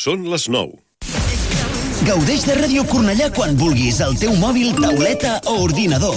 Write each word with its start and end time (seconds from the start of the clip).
Són 0.00 0.22
les 0.32 0.46
9. 0.48 0.78
Gaudeix 2.08 2.46
de 2.48 2.54
Ràdio 2.60 2.84
Cornellà 2.94 3.26
quan 3.40 3.52
vulguis, 3.64 3.98
al 4.06 4.14
teu 4.24 4.32
mòbil, 4.46 4.70
tauleta 4.80 5.34
o 5.44 5.58
ordinador. 5.66 6.16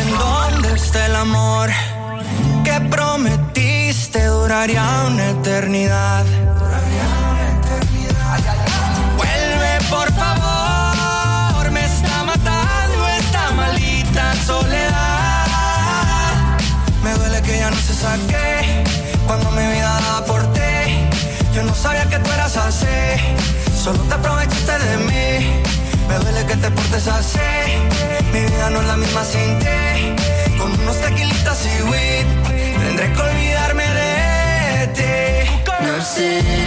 ¿En 0.00 0.18
dónde 0.18 0.74
está 0.74 1.06
el 1.06 1.16
amor 1.16 1.70
que 2.64 2.80
prometiste 2.88 4.22
duraría 4.26 4.84
una 5.08 5.30
eternidad? 5.30 6.24
Vuelve 9.16 9.84
por 9.90 10.12
favor, 10.12 11.70
me 11.72 11.84
está 11.84 12.22
matando 12.22 13.08
esta 13.18 13.50
maldita 13.56 14.34
soledad. 14.46 16.60
Me 17.02 17.12
duele 17.14 17.42
que 17.42 17.58
ya 17.58 17.70
no 17.70 17.76
se 17.76 17.92
saque 17.94 18.51
yo 21.54 21.62
no 21.64 21.74
sabía 21.74 22.08
que 22.08 22.18
tú 22.18 22.32
eras 22.32 22.56
así, 22.56 22.86
solo 23.84 23.98
te 24.04 24.14
aprovechaste 24.14 24.72
de 24.78 24.96
mí. 25.04 25.62
Me 26.08 26.14
duele 26.16 26.46
que 26.46 26.56
te 26.56 26.70
portes 26.70 27.06
así, 27.06 27.38
mi 28.32 28.40
vida 28.40 28.70
no 28.70 28.80
es 28.80 28.86
la 28.86 28.96
misma 28.96 29.22
sin 29.22 29.58
ti. 29.58 30.56
Con 30.58 30.72
unos 30.80 30.98
tequilitas 30.98 31.66
y 31.66 31.82
weed, 31.90 32.26
tendré 32.86 33.12
que 33.12 33.20
olvidarme 33.20 33.84
de 34.92 34.92
ti. 34.96 35.50
No 35.86 36.02
sé 36.02 36.61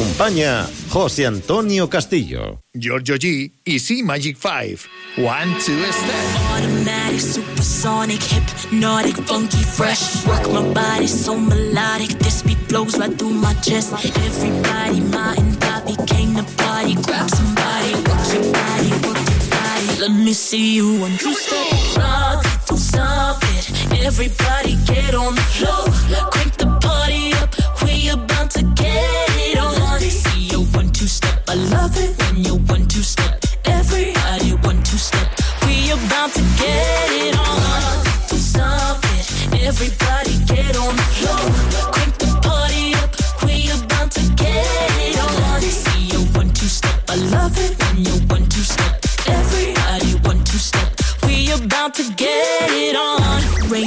acompaña 0.00 0.66
José 0.88 1.26
Antonio 1.26 1.88
Castillo. 1.90 2.60
Giorgio 2.74 3.16
G 3.16 3.52
y 3.64 3.78
C 3.80 4.02
Magic 4.02 4.36
5. 4.36 4.88
One, 5.18 5.54
two, 5.60 5.76
step. 5.84 6.14
Automatic, 6.52 7.20
supersonic, 7.20 8.22
hypnotic, 8.22 9.16
funky, 9.26 9.58
fresh. 9.58 10.24
my 10.26 10.62
body 10.72 11.06
so 11.06 11.36
melodic. 11.36 12.18
This 12.18 12.42
beat 12.42 12.56
right 12.72 13.18
through 13.18 13.30
my 13.34 13.52
chest. 13.60 13.92
Everybody, 13.92 15.00
my 15.10 15.34
and 15.36 15.58
Bobby 15.60 15.96
came 16.06 16.34
to 16.36 16.44
party. 16.62 16.94
Grab 17.02 17.28
somebody, 17.28 17.90
your 17.90 18.02
body, 18.04 18.96
work 19.06 19.18
your 19.18 19.50
body. 19.50 20.00
Let 20.00 20.12
me 20.12 20.32
see 20.32 20.76
you 20.76 21.00
one, 21.00 21.16
two, 21.18 21.34
step. 21.34 21.98
Rock 21.98 22.44
Everybody 24.02 24.76
get 24.86 25.14
on 25.14 25.34
the 25.34 25.42
floor. 25.42 26.26
Crank 26.30 26.56
the 26.56 26.78
party 26.80 27.32
up. 27.34 27.54
We 27.84 28.08
about 28.08 28.39
I 31.50 31.54
love 31.54 31.96
it 31.98 32.14
when 32.22 32.44
you 32.44 32.54
one 32.72 32.86
two 32.86 33.02
step. 33.02 33.42
Everybody 33.64 34.50
one 34.64 34.80
two 34.84 34.96
step. 34.96 35.26
We 35.66 35.90
about 35.90 36.30
to 36.34 36.42
get 36.56 37.10
it 37.10 37.36
on. 37.36 37.80
Everybody 39.52 40.38
get 40.46 40.76
on. 40.76 40.99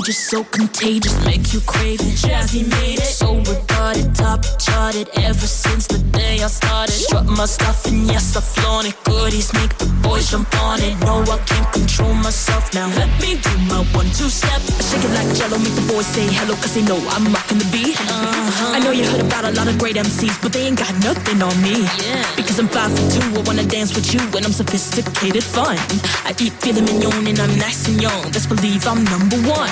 Just 0.03 0.27
so 0.29 0.44
contagious, 0.44 1.15
make 1.23 1.53
you 1.53 1.61
crave 1.61 2.01
it. 2.01 2.17
Jazzy 2.19 2.67
made 2.69 3.00
it. 3.00 3.07
So 3.07 3.39
regarded, 3.47 4.13
top 4.13 4.44
charted 4.59 5.07
ever 5.15 5.47
since 5.47 5.88
the 5.88 5.97
day 6.11 6.44
I 6.44 6.47
started. 6.47 6.91
strut 6.91 7.25
my 7.25 7.45
stuff 7.45 7.85
and 7.88 8.05
yes, 8.07 8.35
I 8.35 8.41
flaunt 8.41 8.89
it. 8.89 8.95
Goodies 9.05 9.53
make 9.53 9.71
the 9.77 9.85
boys 10.03 10.29
jump 10.29 10.51
on 10.61 10.81
it. 10.83 11.00
No, 11.07 11.23
I 11.31 11.38
can't 11.47 11.71
control 11.71 12.13
myself 12.15 12.67
now. 12.73 12.91
Let 13.00 13.07
me 13.21 13.39
do 13.39 13.50
my 13.71 13.79
one, 13.95 14.11
two 14.11 14.27
step. 14.27 14.59
I 14.75 14.83
shake 14.83 15.07
it 15.07 15.13
like 15.15 15.31
jello, 15.39 15.55
make 15.63 15.71
the 15.71 15.88
boys 15.88 16.06
say 16.07 16.27
hello, 16.27 16.56
cause 16.59 16.75
they 16.75 16.83
know 16.83 16.99
I'm 17.15 17.31
rocking 17.31 17.59
the 17.63 17.69
beat. 17.71 17.95
Uh-huh. 17.95 18.75
I 18.75 18.79
know 18.83 18.91
you 18.91 19.07
heard 19.07 19.23
about 19.23 19.45
a 19.45 19.51
lot 19.56 19.69
of 19.69 19.77
great 19.79 19.95
MCs, 19.95 20.35
but 20.44 20.51
they 20.51 20.67
ain't 20.67 20.79
got 20.79 20.91
nothing 21.07 21.39
on 21.41 21.56
me. 21.63 21.79
Yeah. 22.03 22.27
Because 22.35 22.59
I'm 22.59 22.67
five 22.67 22.91
for 22.91 23.07
two, 23.07 23.39
I 23.39 23.39
wanna 23.47 23.63
dance 23.63 23.95
with 23.95 24.11
you, 24.11 24.19
and 24.35 24.44
I'm 24.44 24.51
sophisticated 24.51 25.45
fun. 25.47 25.79
I 26.27 26.35
eat 26.44 26.51
filet 26.59 26.83
mignon 26.83 27.23
and 27.23 27.39
I'm 27.39 27.56
nice 27.56 27.88
and 27.88 28.03
young. 28.03 28.27
Best 28.35 28.51
believe 28.51 28.83
I'm 28.83 29.07
number 29.07 29.39
one. 29.47 29.71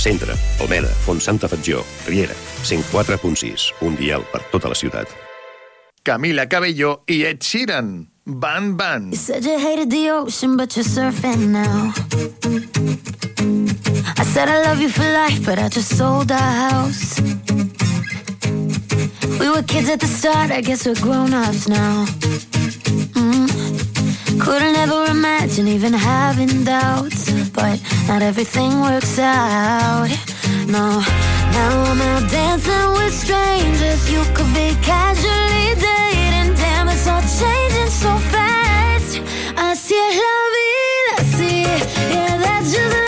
Centre, 0.00 0.34
Almeda, 0.60 0.86
Font 1.04 1.20
Santa 1.22 1.48
Fatjó, 1.48 1.82
Riera, 2.06 2.34
104.6, 2.62 3.72
un 3.80 3.96
dial 3.96 4.22
per 4.30 4.42
tota 4.50 4.68
la 4.68 4.74
ciutat. 4.74 5.08
Camila 6.04 6.46
Cabello 6.48 7.02
y 7.06 7.22
Ed 7.24 7.40
Sheeran. 7.42 8.10
Ban 8.24 8.76
Ban. 8.76 9.10
You 9.10 9.16
said 9.16 9.42
you 9.44 9.58
hated 9.58 9.90
the 9.90 10.10
ocean, 10.10 10.56
but 10.58 10.74
you're 10.76 10.84
surfing 10.84 11.48
now. 11.50 11.92
I 14.18 14.24
said 14.24 14.48
I 14.50 14.62
love 14.64 14.80
you 14.82 14.90
for 14.90 15.02
life, 15.04 15.44
but 15.46 15.58
I 15.58 15.68
just 15.70 15.96
sold 15.96 16.30
our 16.30 16.38
house. 16.38 17.18
We 19.40 19.48
were 19.48 19.62
kids 19.62 19.88
at 19.88 20.00
the 20.00 20.06
start, 20.06 20.50
I 20.50 20.60
guess 20.60 20.84
we're 20.86 20.96
grown 21.00 21.32
ups 21.32 21.68
now. 21.68 22.04
Mm. 23.14 23.48
Couldn't 24.38 24.76
ever 24.76 25.06
imagine 25.10 25.66
even 25.68 25.94
having 25.94 26.64
doubts, 26.64 27.30
but 27.52 27.80
not 28.08 28.20
everything 28.20 28.80
works 28.82 29.18
out. 29.18 30.10
No. 30.66 31.02
Now 31.52 31.84
I'm 31.90 32.00
out 32.00 32.30
dancing 32.30 32.88
with 32.96 33.14
strangers. 33.14 34.02
You 34.12 34.22
could 34.36 34.50
be 34.54 34.68
casually 34.84 35.66
dating. 35.86 36.48
Damn, 36.60 36.88
it's 36.88 37.06
all 37.06 37.24
changing 37.40 37.92
so 38.04 38.12
fast. 38.34 39.20
I 39.56 39.74
see 39.74 40.00
a 40.10 40.10
love, 40.20 41.08
I 41.18 41.22
see 41.36 41.60
it. 41.76 41.84
Yeah, 42.12 42.36
that's 42.44 42.72
just. 42.74 43.07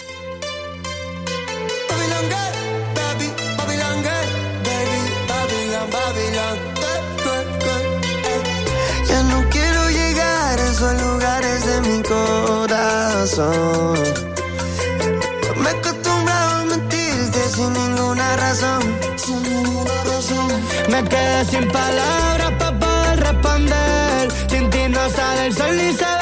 eh, 7.27 8.43
eh. 8.45 9.03
Ya 9.09 9.23
no 9.23 9.43
quiero 9.49 9.89
llegar 9.89 10.59
a 10.59 10.69
esos 10.71 11.01
lugares 11.01 11.65
de 11.65 11.81
mi 11.89 12.03
corazón. 12.03 13.97
Me 15.63 15.69
he 15.69 15.71
acostumbrado 15.73 16.51
a 16.61 16.65
mentirte 16.65 17.39
sin 17.55 17.73
ninguna 17.73 18.37
razón. 18.37 18.81
Sin 19.15 19.41
ninguna 19.41 20.03
razón. 20.03 20.47
Me 20.91 21.03
quedé 21.09 21.45
sin 21.45 21.67
palabras 21.71 22.51
para 22.59 22.73
poder 22.79 23.19
responder. 23.31 24.31
Sin 24.51 24.69
ti 24.69 24.83
no 24.87 25.09
sale 25.09 25.47
el 25.47 25.53
sol 25.55 25.75
y 25.81 25.93
sale 25.95 26.16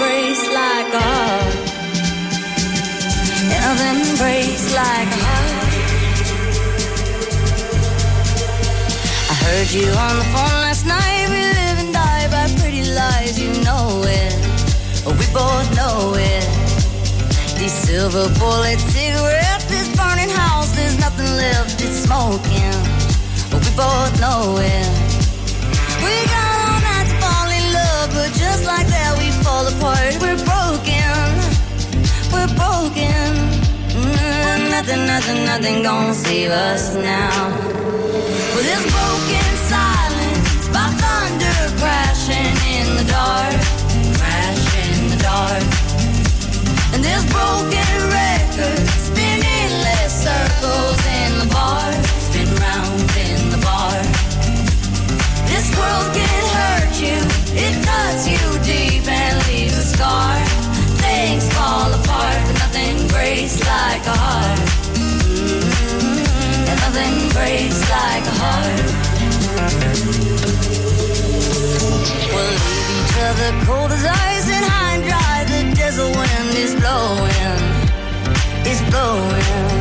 Heard 9.61 9.73
you 9.73 9.91
on 9.93 10.17
the 10.17 10.25
phone 10.33 10.57
last 10.65 10.87
night. 10.89 11.29
We 11.29 11.37
live 11.37 11.77
and 11.85 11.93
die 11.93 12.25
by 12.33 12.49
pretty 12.57 12.81
lies. 12.97 13.37
You 13.37 13.53
know 13.63 14.01
it. 14.09 14.33
We 15.05 15.25
both 15.37 15.69
know 15.77 16.17
it. 16.17 16.45
These 17.61 17.71
silver 17.85 18.25
bullet 18.41 18.79
cigarettes, 18.89 19.65
this 19.69 19.85
burning 19.95 20.33
house, 20.33 20.73
there's 20.75 20.97
nothing 20.99 21.29
left. 21.37 21.77
It's 21.85 21.93
smoking. 22.09 22.73
We 23.53 23.69
both 23.77 24.09
know 24.17 24.57
it. 24.65 24.87
We 26.01 26.13
got 26.33 26.49
all 26.65 26.77
night 26.89 27.05
to 27.13 27.15
fall 27.21 27.47
in 27.53 27.65
love, 27.77 28.05
but 28.17 28.33
just 28.33 28.65
like 28.65 28.87
that, 28.89 29.13
we 29.21 29.29
fall 29.45 29.69
apart. 29.69 30.09
We're 30.25 30.41
broken. 30.41 31.13
We're 32.33 32.49
broken. 32.57 33.27
Mm, 34.09 34.71
nothing, 34.73 35.05
nothing, 35.05 35.45
nothing 35.45 35.83
gonna 35.83 36.15
save 36.15 36.49
us 36.49 36.95
now. 36.95 37.37
Well, 38.57 38.65
it's 38.65 38.89
broken. 38.89 39.40
heart 43.31 43.63
crash 44.19 44.67
in 44.87 44.97
the 45.11 45.19
dark. 45.23 45.65
And 46.93 47.01
this 47.03 47.23
broken 47.35 47.93
record 48.19 48.85
spinning 49.07 49.71
less 49.87 50.11
circles 50.27 50.99
in 51.21 51.31
the 51.39 51.47
bar, 51.55 51.87
spin 52.27 52.49
round 52.67 53.11
in 53.29 53.39
the 53.55 53.61
bar. 53.67 53.97
This 55.51 55.67
world 55.79 56.09
can 56.19 56.43
hurt 56.57 56.93
you, 57.05 57.17
it 57.55 57.73
cuts 57.87 58.23
you 58.33 58.43
deep 58.67 59.05
and 59.07 59.35
leaves 59.47 59.75
a 59.77 59.79
scar. 59.95 60.33
Things 61.05 61.45
fall 61.55 61.89
apart, 61.99 62.41
but 62.47 62.55
nothing 62.65 62.95
breaks 63.15 63.57
like 63.73 64.03
a 64.13 64.15
heart. 64.25 64.61
Mm-hmm. 64.99 66.69
And 66.69 66.77
nothing 66.85 67.15
breaks 67.37 67.79
like 67.95 68.25
a 68.33 68.35
heart. 68.43 68.87
We'll 72.01 72.09
leave 72.09 72.89
each 72.97 73.15
other 73.29 73.49
cold 73.67 73.91
as 73.91 74.03
ice 74.03 74.49
and 74.49 74.65
high 74.65 74.95
and 74.97 75.03
dry. 75.05 75.45
The 75.45 75.59
desert 75.77 76.09
wind 76.17 76.49
is 76.57 76.73
blowing, 76.73 77.61
blowing. 78.89 79.75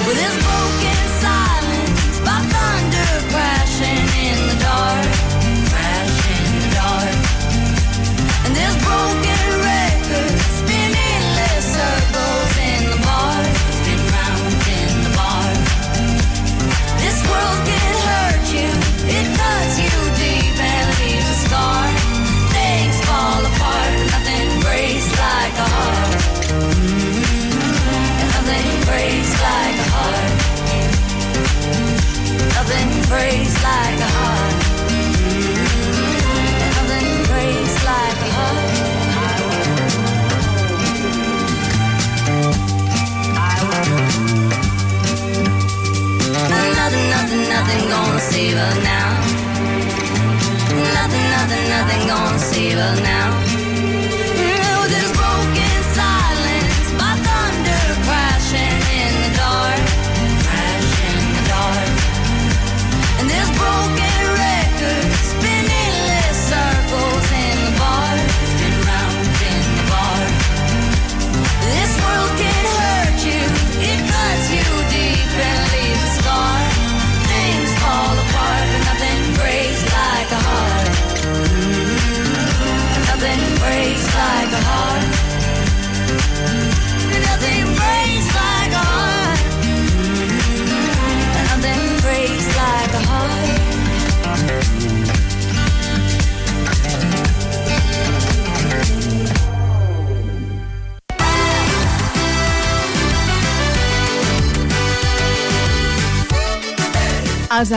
With 0.05 0.19
this. 0.19 0.58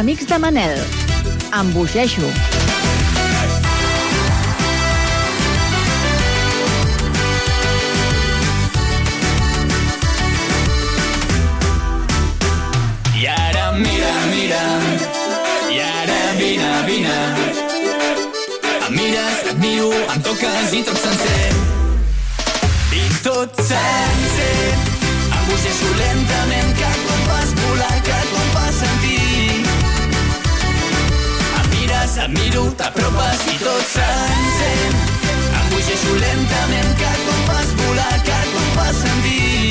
amics 0.01 0.25
de 0.25 0.35
Manel. 0.39 0.79
bogeixo. 1.73 2.21
I 13.13 13.27
ara 13.27 13.71
mira, 13.73 14.13
mira, 14.33 14.63
i 15.69 15.79
ara 15.99 16.21
vine, 16.39 16.71
vine. 16.87 17.19
Em 18.85 18.91
mires, 18.95 19.37
et 19.51 19.57
miro, 19.59 19.91
em 20.15 20.19
toques 20.27 20.73
i 20.73 20.81
tot 20.83 20.97
sencer. 21.05 21.53
I 23.03 23.05
tot 23.21 23.53
sencer. 23.69 24.73
bogeixo 25.47 25.89
lentament 26.01 26.73
que 26.79 27.10
T'admiro, 32.21 32.67
t'apropes 32.77 33.45
i 33.49 33.57
tot 33.63 33.87
s'encén. 33.95 34.99
Em 35.57 36.19
lentament, 36.19 36.93
cada 36.99 37.17
cop 37.25 37.49
vas 37.49 37.73
volar, 37.81 38.15
cada 38.27 38.47
cop 38.53 38.71
vas 38.77 38.95
sentir. 39.01 39.70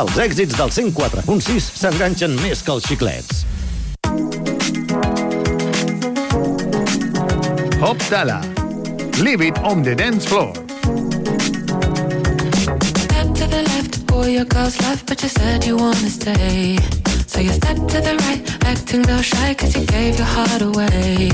Els 0.00 0.16
èxits 0.22 0.54
del 0.56 0.70
104.6 0.72 1.64
s'enganxen 1.76 2.32
més 2.40 2.62
que 2.64 2.72
els 2.72 2.86
xiclets. 2.88 3.42
Hop 7.84 8.00
Dala. 8.08 8.38
Leave 9.20 9.44
it 9.50 9.58
on 9.60 9.82
the 9.84 9.92
dance 9.94 10.24
floor. 10.24 10.54
Step 12.56 13.28
to 13.40 13.44
the 13.44 13.60
left, 13.68 14.00
boy, 14.06 14.32
your 14.38 14.46
girl's 14.48 14.80
left, 14.88 15.04
but 15.06 15.20
you 15.22 15.28
said 15.28 15.66
you 15.68 15.76
wanna 15.76 16.08
stay. 16.08 16.78
So 17.26 17.40
you 17.44 17.52
step 17.52 17.76
to 17.76 18.00
the 18.00 18.16
right, 18.24 18.42
acting 18.64 19.02
real 19.04 19.20
shy, 19.20 19.52
cause 19.52 19.76
you 19.76 19.84
gave 19.84 20.16
your 20.16 20.30
heart 20.38 20.62
away. 20.62 21.28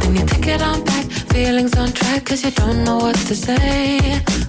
Then 0.00 0.16
you 0.16 0.24
take 0.24 0.46
it 0.48 0.62
on 0.62 0.80
back. 0.84 1.05
feelings 1.36 1.76
on 1.76 1.92
track 1.92 2.24
Cause 2.24 2.42
you 2.46 2.50
don't 2.50 2.82
know 2.84 2.96
what 2.96 3.16
to 3.28 3.34
say 3.34 3.98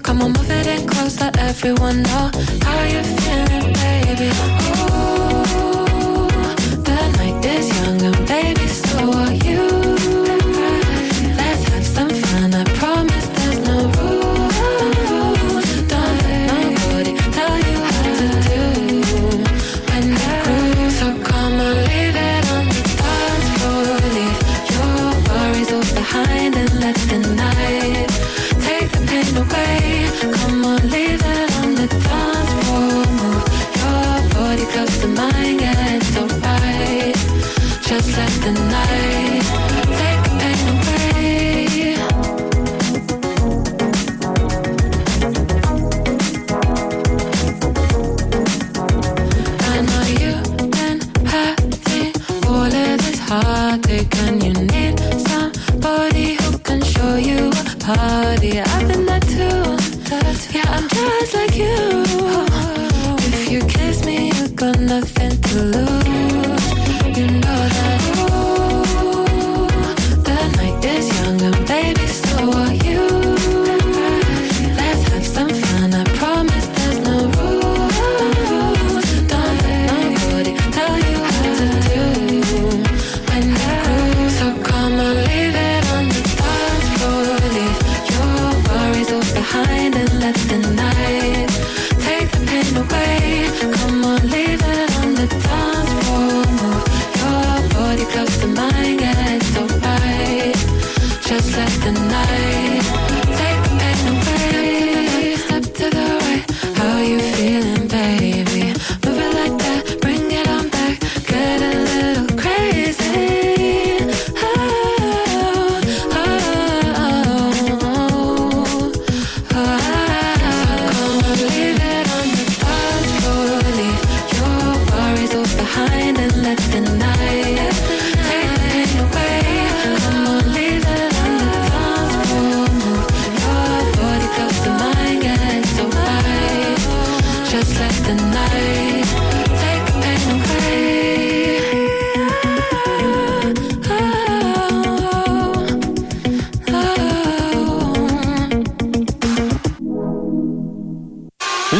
Come 0.05 0.21
on, 0.21 0.31
move 0.35 0.51
it 0.59 0.67
in 0.75 0.87
close 0.87 1.19
Let 1.19 1.35
everyone 1.49 1.97
know 2.03 2.23
how 2.67 2.79
you 2.93 3.01
feeling, 3.21 3.67
baby 3.83 4.29
Ooh, 4.59 6.23
the 6.89 6.99
night 7.19 7.41
is 7.55 7.65
young 7.79 8.01
and 8.09 8.21
baby, 8.35 8.67
so 8.83 8.97
are 9.23 9.33
you 9.47 9.76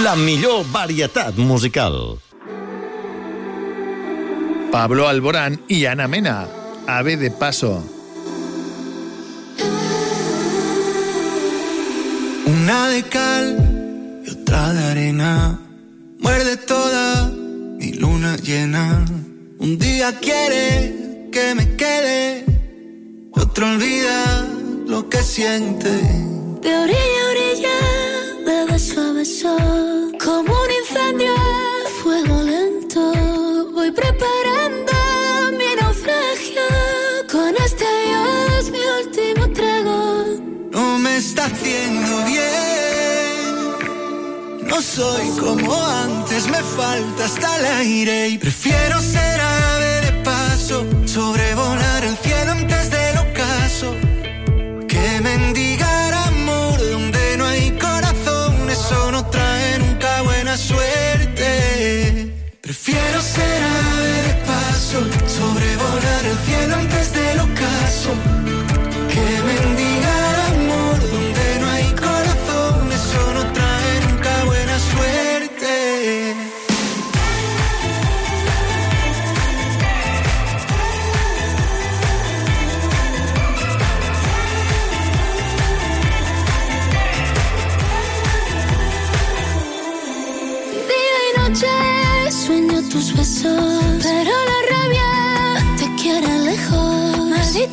la 0.08 0.16
millor 0.16 0.64
varietat 0.72 1.36
musical. 1.38 1.96
Pablo 4.72 5.06
Alborán 5.10 5.54
y 5.68 5.84
Ana 5.84 6.08
Mena, 6.08 6.48
Ave 6.98 7.18
de 7.18 7.30
Paso. 7.42 7.74
Una 12.54 12.80
de 12.94 13.02
cal 13.16 13.48
y 14.26 14.30
otra 14.36 14.64
de 14.76 14.84
arena, 14.92 15.36
muerde 16.24 16.56
toda 16.72 17.08
mi 17.80 17.90
luna 18.02 18.32
llena. 18.48 18.86
Un 19.66 19.72
día 19.88 20.08
quiere 20.26 20.66
que 21.34 21.46
me 21.58 21.66
quede, 21.82 22.22
otro 23.44 23.64
olvida 23.74 24.20
lo 24.92 25.00
que 25.12 25.22
siente. 25.36 25.92
De 26.66 26.74
como 30.24 30.40
un 30.40 30.70
incendio 30.80 31.34
fuego 32.02 32.38
lento, 32.44 33.02
voy 33.74 33.92
preparando 33.92 34.94
mi 35.58 35.76
naufragio. 35.82 36.68
Con 37.30 37.54
este 37.62 37.86
es 38.58 38.72
mi 38.72 38.80
último 39.00 39.50
trago. 39.52 40.24
No 40.72 40.98
me 41.00 41.18
está 41.18 41.44
haciendo 41.48 42.24
bien. 42.26 44.68
No 44.70 44.82
soy 44.82 45.28
como 45.42 45.76
antes, 45.76 46.48
me 46.48 46.64
falta 46.64 47.26
hasta 47.26 47.60
el 47.60 47.66
aire 47.80 48.30
y 48.30 48.38
prefiero 48.38 49.02
ser 49.02 49.47
Quiero 62.90 63.20
ser 63.22 63.62
ave 63.62 64.22
de 64.22 64.34
paso, 64.48 65.00
sobrevolar 65.28 66.26
el 66.26 66.38
cielo 66.46 66.76
antes 66.76 67.07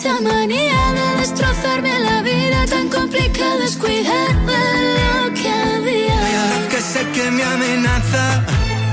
esta 0.06 0.20
manía 0.20 0.92
de 0.96 1.16
destrozarme 1.20 1.98
la 2.00 2.20
vida, 2.20 2.66
tan 2.66 2.88
complicado 2.90 3.60
es 3.62 3.74
cuidarme 3.78 4.58
lo 5.00 5.32
que 5.32 5.48
había. 5.48 6.14
Ya 6.14 6.68
que 6.68 6.80
sé 6.82 7.00
que 7.14 7.30
me 7.30 7.42
amenaza 7.42 8.44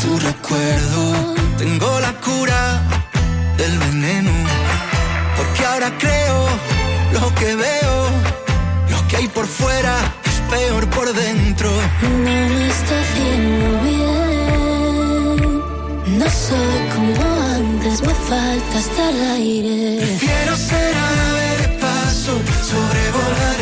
tu 0.01 0.17
recuerdo, 0.17 1.35
tengo 1.57 1.99
la 1.99 2.13
cura 2.13 2.81
del 3.57 3.77
veneno, 3.79 4.31
porque 5.35 5.65
ahora 5.65 5.91
creo 5.97 6.45
lo 7.11 7.35
que 7.35 7.55
veo, 7.55 7.95
lo 8.89 9.07
que 9.09 9.17
hay 9.17 9.27
por 9.27 9.45
fuera 9.47 9.93
es 10.23 10.39
peor 10.55 10.89
por 10.91 11.13
dentro. 11.13 11.69
No 12.03 12.09
me 12.55 12.69
está 12.69 13.01
haciendo 13.01 13.65
bien, 15.35 15.59
no 16.19 16.25
sé 16.25 16.61
cómo 16.95 17.40
me 17.89 18.13
falta 18.13 18.77
hasta 18.77 19.09
el 19.09 19.31
aire. 19.31 19.95
Prefiero 19.97 20.55
ser 20.55 20.77
ver 20.93 21.61
de 21.71 21.77
paso, 21.79 22.33
sobrevolar 22.69 23.60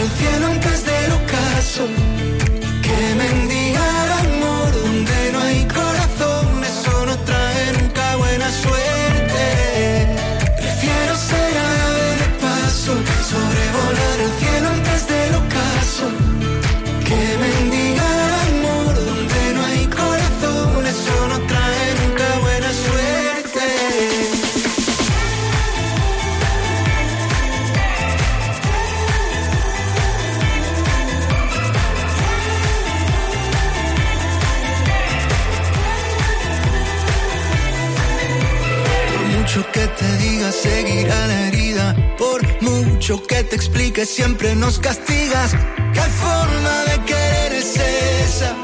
que 43.18 43.44
te 43.44 43.56
explique, 43.56 44.06
siempre 44.06 44.56
nos 44.56 44.78
castigas. 44.78 45.54
¿Qué 45.96 46.00
forma 46.00 46.84
de 46.86 47.00
querer 47.06 47.54
es 47.54 47.76
esa? 47.76 48.56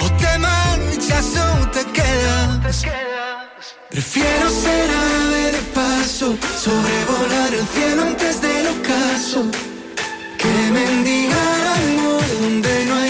O 0.00 0.10
te 0.12 0.38
manchas 0.38 1.26
o 1.36 1.68
te 1.72 1.84
quedas. 1.92 2.84
Prefiero 3.90 4.48
ser 4.48 4.88
ave 4.90 5.52
de 5.52 5.58
paso, 5.74 6.36
sobrevolar 6.58 7.52
el 7.54 7.66
cielo 7.68 8.02
antes 8.04 8.40
del 8.40 8.66
ocaso. 8.68 9.44
Que 10.38 10.70
mendigar 10.72 11.66
al 11.76 11.96
donde 12.40 12.84
no 12.86 12.94
hay 12.96 13.05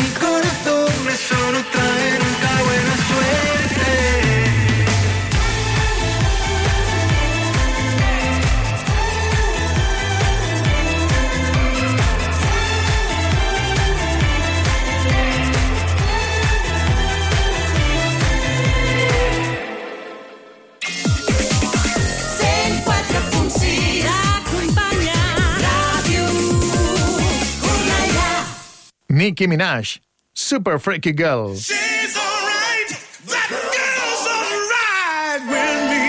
Nicki 29.16 29.46
Minaj, 29.46 29.98
Super 30.34 30.78
Freaky 30.78 31.12
Girl. 31.12 31.56
She's 31.56 32.14
alright, 32.18 33.06
that 33.32 33.48
girl's 33.48 34.28
alright 34.28 35.40
with 35.48 35.80
me. 35.88 36.04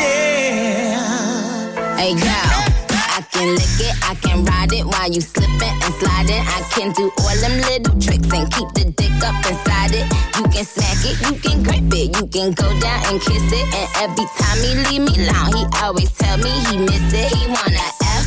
Yeah. 0.00 2.00
Hey, 2.00 2.14
girl. 2.16 2.48
I 2.96 3.20
can 3.30 3.48
lick 3.52 3.76
it, 3.76 3.92
I 4.02 4.14
can 4.24 4.40
ride 4.46 4.72
it 4.72 4.86
while 4.88 5.12
you 5.12 5.20
slipping 5.20 5.76
and 5.84 5.94
sliding. 6.00 6.48
I 6.48 6.64
can 6.72 6.94
do 6.96 7.12
all 7.20 7.36
them 7.44 7.60
little 7.68 8.00
tricks 8.00 8.32
and 8.32 8.48
keep 8.56 8.72
the 8.72 8.88
dick 8.96 9.12
up 9.20 9.36
inside 9.52 9.92
it. 9.92 10.08
You 10.38 10.44
can 10.48 10.64
smack 10.64 11.02
it, 11.04 11.20
you 11.28 11.36
can 11.44 11.60
grip 11.60 11.92
it, 11.92 12.16
you 12.16 12.24
can 12.32 12.52
go 12.56 12.72
down 12.80 13.04
and 13.04 13.20
kiss 13.20 13.44
it. 13.52 13.66
And 13.76 13.84
every 14.08 14.24
time 14.24 14.58
he 14.64 14.80
leave 14.80 15.04
me 15.04 15.12
alone, 15.28 15.60
he 15.60 15.60
always 15.84 16.08
tell 16.16 16.38
me 16.40 16.50
he 16.72 16.78
miss 16.88 17.12
it. 17.12 17.28
He 17.36 17.44
wanna 17.48 17.76
F 17.76 18.24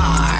R. 0.00 0.32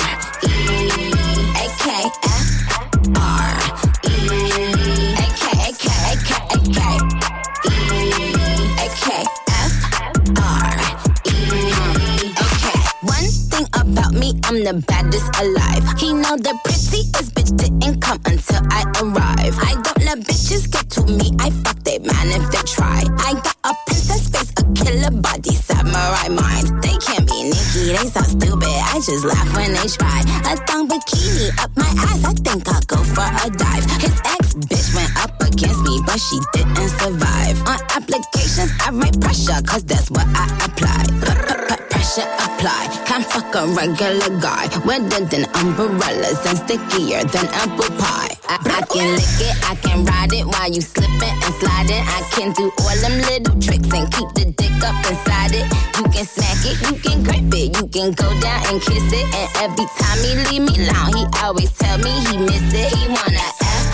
I'm 14.46 14.62
the 14.62 14.84
baddest 14.86 15.28
alive. 15.42 15.84
He 15.98 16.12
know 16.12 16.36
the 16.36 16.56
prettiest 16.64 17.34
bitch 17.34 17.52
didn't 17.56 17.98
come 18.00 18.20
until 18.24 18.62
I 18.70 18.82
arrive. 19.02 19.56
I 19.68 19.72
don't 19.82 20.02
let 20.04 20.18
bitches 20.20 20.70
get 20.70 20.88
to 20.90 21.02
me. 21.06 21.32
I 21.40 21.50
fuck 21.64 21.78
they 21.82 21.98
man 21.98 22.28
if 22.40 22.50
they 22.52 22.62
try. 22.62 23.02
I 23.28 23.32
got 23.34 23.56
a 23.64 23.74
princess 23.86 24.28
face, 24.28 24.52
a 24.58 24.62
killer 24.78 25.10
body, 25.20 25.50
samurai 25.56 26.28
mind. 26.28 26.82
They 26.84 26.96
can't 27.04 27.23
Nikki, 27.44 27.92
they 27.92 27.96
so 28.08 28.22
stupid. 28.22 28.64
I 28.64 28.94
just 29.04 29.22
laugh 29.24 29.46
when 29.54 29.72
they 29.72 29.86
try. 29.92 30.20
A 30.48 30.56
thong 30.66 30.88
bikini 30.88 31.52
up 31.62 31.70
my 31.76 31.84
ass. 32.08 32.24
I 32.24 32.32
think 32.32 32.66
I'll 32.68 32.80
go 32.88 32.96
for 33.04 33.20
a 33.28 33.50
dive. 33.50 33.84
His 34.00 34.16
ex 34.24 34.54
bitch 34.54 34.94
went 34.96 35.12
up 35.22 35.36
against 35.42 35.80
me, 35.82 36.00
but 36.06 36.16
she 36.18 36.38
didn't 36.54 36.88
survive. 36.88 37.60
On 37.68 37.78
applications, 37.92 38.72
I 38.80 38.90
write 38.92 39.20
pressure, 39.20 39.60
cause 39.66 39.84
that's 39.84 40.10
what 40.10 40.26
I 40.32 40.46
apply 40.64 41.73
should 42.04 42.28
apply. 42.46 42.84
Can't 43.08 43.24
fuck 43.24 43.50
a 43.56 43.66
regular 43.66 44.28
guy. 44.38 44.68
Wetter 44.84 45.24
than 45.24 45.44
umbrellas 45.56 46.40
and 46.46 46.58
stickier 46.60 47.24
than 47.32 47.46
apple 47.64 47.88
pie. 47.96 48.30
I, 48.52 48.56
I 48.78 48.80
can 48.92 49.08
lick 49.16 49.38
it, 49.40 49.56
I 49.64 49.74
can 49.80 50.04
ride 50.04 50.32
it 50.36 50.44
while 50.44 50.70
you 50.70 50.80
slipping 50.82 51.36
and 51.44 51.54
sliding. 51.62 52.04
I 52.16 52.20
can 52.36 52.52
do 52.52 52.66
all 52.84 52.96
them 53.02 53.16
little 53.30 53.56
tricks 53.60 53.88
and 53.96 54.06
keep 54.12 54.28
the 54.38 54.44
dick 54.60 54.76
up 54.84 54.96
inside 55.08 55.52
it. 55.56 55.66
You 55.98 56.04
can 56.12 56.26
smack 56.28 56.60
it, 56.68 56.76
you 56.84 56.94
can 57.00 57.22
grip 57.24 57.50
it, 57.56 57.68
you 57.80 57.84
can 57.88 58.12
go 58.12 58.28
down 58.40 58.60
and 58.68 58.78
kiss 58.84 59.08
it. 59.08 59.26
And 59.34 59.48
every 59.64 59.86
time 59.98 60.20
he 60.20 60.30
leave 60.46 60.64
me 60.68 60.74
alone, 60.84 61.16
he 61.16 61.24
always 61.40 61.72
tell 61.78 61.98
me 61.98 62.12
he 62.28 62.36
miss 62.36 62.68
it. 62.74 62.92
He 63.00 63.08
wanna 63.08 63.48
F 63.82 63.86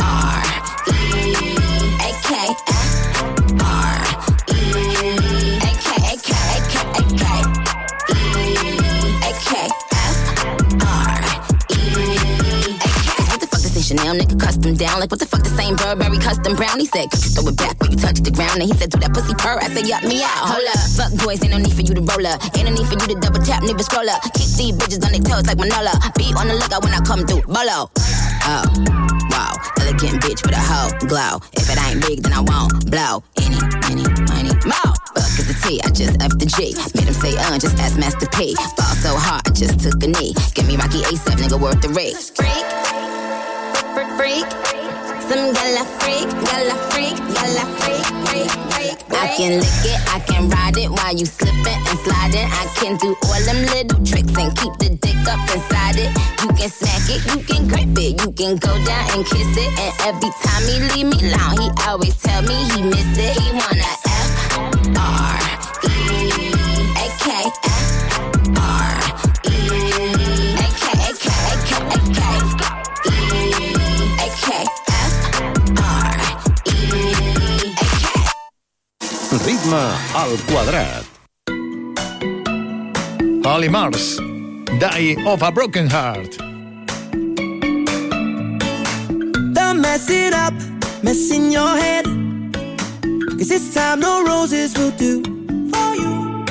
R 0.00 0.42
E 0.88 1.54
A 2.08 2.08
K. 2.26 2.32
-F 2.58 2.91
down. 14.82 14.98
Like, 15.00 15.10
what 15.14 15.20
the 15.22 15.26
fuck, 15.26 15.42
the 15.46 15.54
same 15.54 15.76
Burberry 15.78 16.18
custom 16.18 16.56
brown? 16.58 16.78
He 16.82 16.86
said, 16.90 17.06
you 17.14 17.30
throw 17.32 17.46
it 17.46 17.56
back 17.56 17.78
when 17.80 17.92
you 17.94 17.98
touch 18.02 18.18
the 18.20 18.30
ground. 18.34 18.58
And 18.60 18.66
he 18.66 18.74
said, 18.74 18.90
Do 18.90 18.98
that 19.00 19.14
pussy 19.14 19.34
purr. 19.38 19.56
I 19.62 19.70
said, 19.70 19.86
Yup, 19.86 20.02
me 20.02 20.20
out. 20.22 20.50
Hold 20.50 20.66
up. 20.74 20.82
Fuck 20.98 21.12
boys, 21.22 21.38
ain't 21.46 21.54
no 21.54 21.58
need 21.62 21.72
for 21.72 21.86
you 21.86 21.94
to 21.94 22.02
roll 22.02 22.26
up. 22.26 22.42
Ain't 22.58 22.66
no 22.66 22.72
need 22.74 22.86
for 22.90 22.98
you 22.98 23.06
to 23.14 23.16
double 23.18 23.38
tap, 23.40 23.62
nigga 23.62 23.82
scroll 23.86 24.08
up. 24.10 24.20
Kick 24.34 24.50
these 24.58 24.74
bitches 24.74 25.00
on 25.06 25.14
their 25.14 25.22
toes 25.22 25.46
like 25.46 25.56
Manola. 25.58 25.94
Be 26.18 26.34
on 26.34 26.50
the 26.50 26.56
lookout 26.58 26.82
when 26.82 26.92
I 26.94 27.00
come 27.06 27.22
through. 27.24 27.46
Bolo. 27.46 27.88
Oh, 28.50 28.64
wow. 29.30 29.52
Elegant 29.78 30.18
bitch 30.26 30.42
with 30.42 30.56
a 30.58 30.62
hoe 30.62 30.90
glow. 31.06 31.38
If 31.54 31.70
it 31.70 31.78
ain't 31.78 32.02
big, 32.02 32.26
then 32.26 32.34
I 32.34 32.42
won't 32.42 32.90
blow. 32.90 33.22
Any, 33.38 33.60
any, 33.86 34.04
money, 34.34 34.52
more. 34.66 34.90
Fuck 35.14 35.32
is 35.38 35.46
the 35.46 35.54
T, 35.62 35.78
I 35.86 35.94
just 35.94 36.18
up 36.20 36.34
the 36.42 36.48
G. 36.50 36.74
Made 36.98 37.06
him 37.06 37.14
say, 37.16 37.32
uh, 37.38 37.54
just 37.62 37.78
ask 37.78 37.94
Master 37.96 38.26
P. 38.34 38.54
Fall 38.74 38.94
so 38.98 39.10
hard, 39.14 39.46
I 39.46 39.50
just 39.54 39.78
took 39.78 40.02
a 40.02 40.08
knee. 40.10 40.34
Give 40.58 40.66
me 40.66 40.74
Rocky 40.74 41.06
ASAP, 41.06 41.38
nigga, 41.38 41.60
worth 41.60 41.80
the 41.82 41.88
risk. 41.94 42.34
Freak, 42.40 42.66
freak, 43.94 44.18
freak. 44.50 44.71
Some 45.32 45.54
gala 45.54 45.84
freak, 46.00 46.28
gala 46.44 46.76
freak, 46.92 47.16
gala 47.16 47.64
freak, 47.80 48.04
freak, 48.28 48.50
freak, 48.72 49.00
freak. 49.08 49.18
I 49.18 49.32
can 49.34 49.52
lick 49.60 49.84
it, 49.88 49.98
I 50.14 50.18
can 50.28 50.50
ride 50.50 50.76
it 50.76 50.90
while 50.90 51.14
you 51.16 51.24
slipping 51.24 51.80
and 51.88 51.98
sliding. 52.04 52.48
I 52.60 52.66
can 52.76 52.98
do 52.98 53.16
all 53.24 53.40
them 53.48 53.62
little 53.72 53.96
tricks 54.04 54.36
and 54.36 54.52
keep 54.58 54.74
the 54.76 54.90
dick 55.00 55.16
up 55.32 55.40
inside 55.56 55.96
it. 55.96 56.10
You 56.42 56.48
can 56.52 56.68
smack 56.68 57.08
it, 57.08 57.20
you 57.32 57.40
can 57.48 57.66
grip 57.66 57.96
it, 57.96 58.20
you 58.20 58.32
can 58.32 58.56
go 58.58 58.76
down 58.84 59.04
and 59.16 59.24
kiss 59.24 59.56
it. 59.56 59.72
And 59.80 59.92
every 60.12 60.32
time 60.44 60.62
he 60.68 60.76
leave 60.92 61.06
me 61.08 61.16
alone, 61.32 61.64
he 61.64 61.70
always 61.88 62.14
tell 62.20 62.42
me 62.42 62.54
he 62.76 62.82
miss 62.82 63.16
it. 63.16 63.32
He 63.32 63.48
wanna 63.56 63.88
F 63.88 64.30
R 65.00 65.38
E 65.88 66.52
A 67.00 67.08
K 67.24 67.50
F. 67.80 67.91
Ritme 79.32 79.80
al 80.14 80.36
quadrat. 80.46 81.04
Holly 83.42 83.68
Mars, 83.70 84.20
Die 84.78 85.16
of 85.24 85.40
a 85.42 85.50
Broken 85.50 85.88
Heart. 85.88 86.36
Don't 89.56 89.80
mess 89.80 90.10
it 90.10 90.34
up, 90.34 90.52
mess 91.02 91.30
in 91.30 91.50
your 91.50 91.74
head. 91.78 92.04
Cause 93.38 93.48
this 93.48 93.72
time 93.72 94.00
no 94.00 94.22
roses 94.22 94.76
will 94.76 94.90
do 94.90 95.22
for 95.70 95.94
you. 95.96 96.44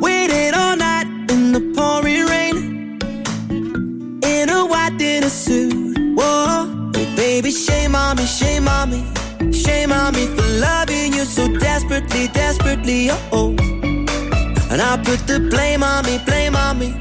Waited 0.00 0.54
all 0.54 0.76
night 0.76 1.06
in 1.28 1.52
the 1.52 1.60
pouring 1.76 2.24
rain. 2.32 4.16
In 4.24 4.48
a 4.48 4.64
white 4.64 4.96
dinner 4.96 5.28
suit. 5.28 5.94
Whoa, 6.16 6.90
hey, 6.94 7.14
baby, 7.16 7.50
shame 7.50 7.94
on 7.94 8.16
me, 8.16 8.24
shame 8.24 8.66
on 8.66 8.90
me, 8.90 9.52
shame 9.52 9.92
on 9.92 10.14
me 10.14 10.24
for 10.34 10.48
loving 10.66 10.91
Loving 11.02 11.18
you 11.18 11.24
so 11.24 11.48
desperately, 11.48 12.28
desperately, 12.28 13.10
oh 13.10 13.18
oh. 13.32 13.50
And 14.70 14.80
I 14.80 14.96
put 15.04 15.18
the 15.26 15.40
blame 15.50 15.82
on 15.82 16.06
me, 16.06 16.18
blame 16.24 16.54
on 16.54 16.78
me, 16.78 16.94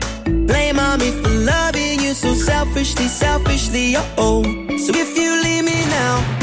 blame 0.48 0.80
on 0.80 0.98
me 1.00 1.12
for 1.12 1.30
loving 1.30 2.00
you 2.00 2.16
so 2.16 2.34
selfishly, 2.34 3.06
selfishly, 3.08 3.94
oh 3.96 4.12
oh. 4.18 4.42
So 4.78 4.92
if 4.96 5.16
you 5.16 5.44
leave 5.44 5.66
me 5.66 5.86
now 5.92 6.40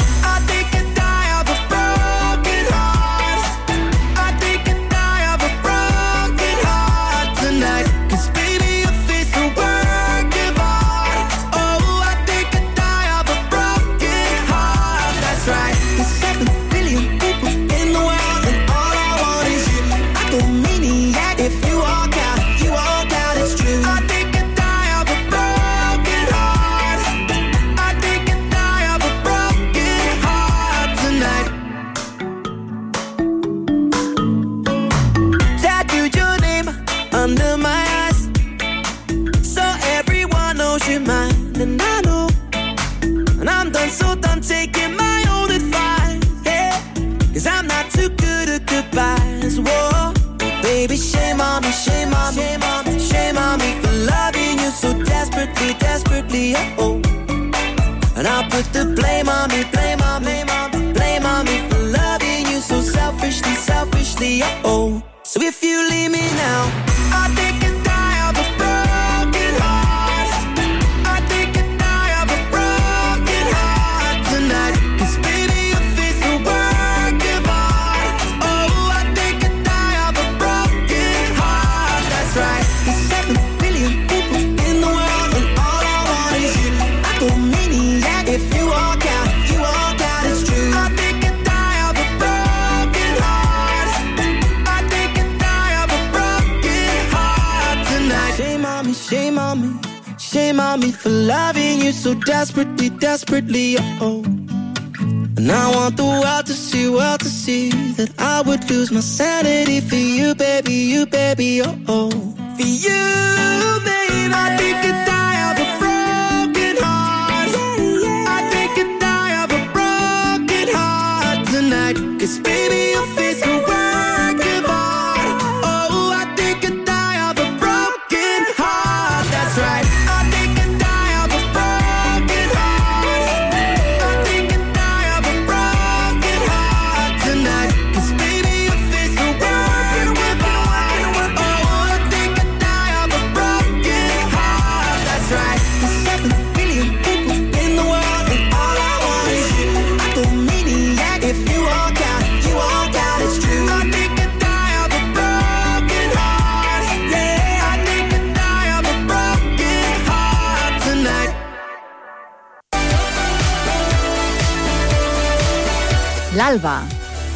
l'alba. 166.49 166.81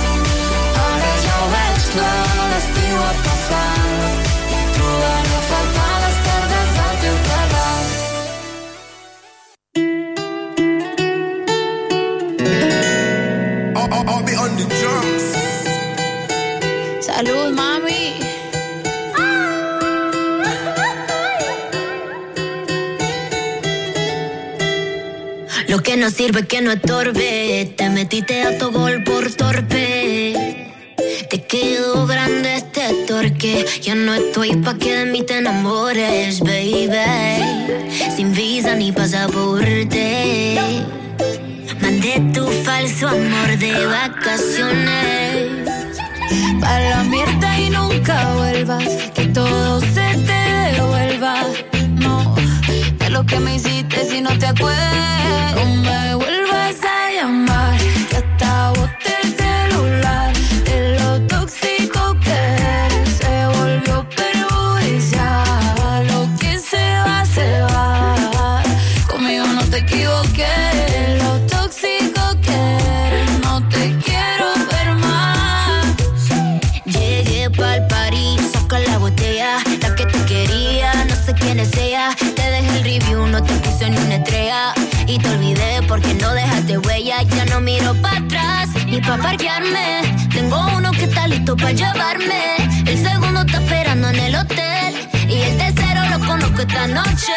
Ara 0.87 1.15
ja 1.27 1.35
ho 1.43 1.47
veig 1.59 1.91
clar, 1.93 2.25
l'estiu 2.55 2.99
ha 3.09 3.13
passat. 3.29 4.29
Trobaré 4.77 5.39
a 5.39 5.47
faltar 5.51 5.74
Salud, 17.07 17.53
mami. 17.53 18.15
Lo 25.69 25.83
que 25.83 25.99
no 25.99 26.09
sirve 26.09 26.47
que 26.47 26.63
no 26.63 26.73
estorbe. 26.73 27.75
Te 27.77 27.91
metiste 27.91 28.43
a 28.45 28.57
tu 28.57 28.71
gol 28.71 29.05
por 29.05 29.31
torpe. 29.35 30.73
Te 31.29 31.43
quedo 31.47 32.07
grande 32.07 32.55
este 32.57 32.89
torque. 33.07 33.67
Yo 33.83 33.95
no 33.97 34.15
estoy 34.15 34.57
pa' 34.57 34.79
que 34.79 34.95
de 34.95 35.01
amores, 35.07 35.13
te 35.29 35.37
enamores, 35.39 36.41
baby. 36.41 38.11
Sin 38.17 38.33
visa 38.33 38.75
ni 38.77 38.93
pasaporte. 38.93 40.57
Mandé 41.83 42.15
tu 42.33 42.47
falso 42.65 43.09
amor 43.09 43.59
de 43.59 43.85
vacaciones 43.87 45.44
a 46.65 46.81
la 46.81 47.05
mierda 47.05 47.59
y 47.59 47.71
nunca 47.71 48.35
vuelvas. 48.35 48.89
Que 49.15 49.27
todo 49.27 49.81
se 49.81 50.09
te 50.23 50.73
devuelva. 50.75 51.35
No, 51.91 52.35
de 52.99 53.11
lo 53.11 53.25
que 53.25 53.39
me 53.41 53.57
hiciste 53.57 54.05
si 54.11 54.21
no 54.21 54.37
te 54.39 54.47
acuerdas. 54.47 55.54
parquearme. 89.19 90.01
Tengo 90.33 90.57
uno 90.77 90.91
que 90.93 91.05
está 91.05 91.27
listo 91.27 91.57
para 91.57 91.73
llevarme. 91.73 92.57
El 92.87 92.99
segundo 93.07 93.41
está 93.43 93.59
esperando 93.63 94.09
en 94.09 94.17
el 94.19 94.37
hotel. 94.37 95.09
Y 95.29 95.43
el 95.43 95.57
tercero 95.57 96.01
lo 96.11 96.27
conozco 96.27 96.63
esta 96.63 96.87
noche. 96.89 97.33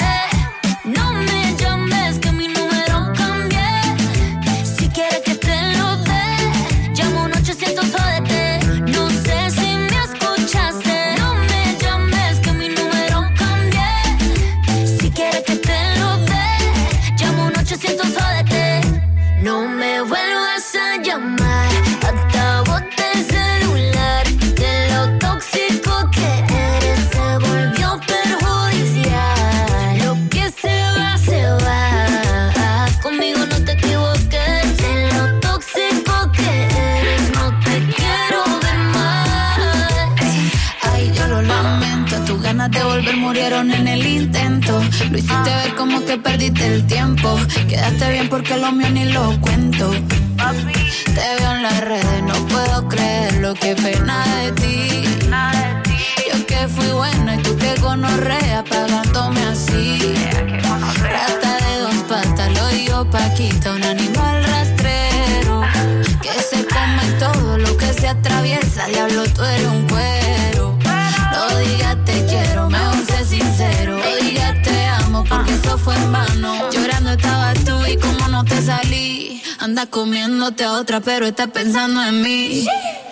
murieron 43.27 43.69
en 43.71 43.87
el 43.89 44.05
intento. 44.05 44.81
Lo 45.11 45.17
hiciste 45.17 45.49
ver 45.61 45.75
como 45.75 45.99
que 46.05 46.17
perdiste 46.17 46.65
el 46.75 46.87
tiempo. 46.87 47.37
Quedaste 47.67 48.09
bien 48.13 48.29
porque 48.29 48.55
lo 48.55 48.71
mío 48.71 48.89
ni 48.89 49.05
lo 49.11 49.37
cuento. 49.41 49.91
Te 51.17 51.25
veo 51.39 51.51
en 51.57 51.63
las 51.63 51.81
redes, 51.81 52.21
no 52.23 52.35
puedo 52.53 52.87
creer 52.87 53.33
lo 53.45 53.53
que 53.53 53.75
pena 53.75 54.23
de 54.37 54.51
ti. 54.61 54.77
Yo 56.29 56.45
que 56.45 56.67
fui 56.73 56.87
bueno 57.01 57.33
y 57.33 57.37
tú 57.43 57.57
que 57.57 57.73
gonorrea 57.81 58.59
apagándome 58.59 59.41
así. 59.53 59.87
Rata 61.07 61.51
de 61.65 61.71
dos 61.83 61.97
patas, 62.09 62.49
lo 62.57 62.67
digo 62.69 63.09
Paquita, 63.09 63.73
un 63.73 63.83
animal 63.83 64.35
rastrero. 64.53 65.61
Que 66.21 66.33
se 66.49 66.59
come 66.75 67.05
todo 67.19 67.57
lo 67.57 67.75
que 67.75 67.91
se 67.91 68.07
atraviesa, 68.07 68.85
diablo 68.93 69.23
tú 69.35 69.43
eres 69.43 69.67
un 69.67 69.81
cuero. 69.89 70.26
fue 75.87 75.95
en 75.95 76.11
vano. 76.11 76.69
Llorando 76.69 77.11
estabas 77.11 77.57
tú 77.63 77.75
y 77.85 77.95
como 78.05 78.23
no 78.33 78.41
te 78.51 78.59
salí. 78.71 79.41
Anda 79.65 79.83
comiéndote 79.95 80.63
a 80.65 80.71
otra, 80.81 80.97
pero 81.09 81.23
está 81.31 81.45
pensando 81.59 81.99
en 82.11 82.15
mí. 82.27 82.67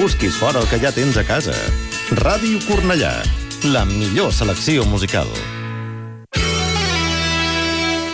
busquis 0.00 0.34
fora 0.34 0.60
el 0.60 0.66
que 0.68 0.80
ja 0.80 0.90
tens 0.96 1.18
a 1.20 1.24
casa. 1.28 1.52
Ràdio 2.16 2.60
Cornellà, 2.64 3.12
la 3.74 3.84
millor 3.86 4.32
selecció 4.32 4.86
musical. 4.88 5.28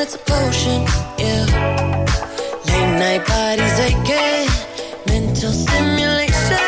it's 0.00 0.14
a 0.14 0.18
potion, 0.32 0.78
yeah. 1.18 1.44
Late 2.70 2.90
night 3.02 3.22
parties 3.26 3.76
again, 3.92 4.48
mental 5.06 5.52
stimulation. 5.52 6.64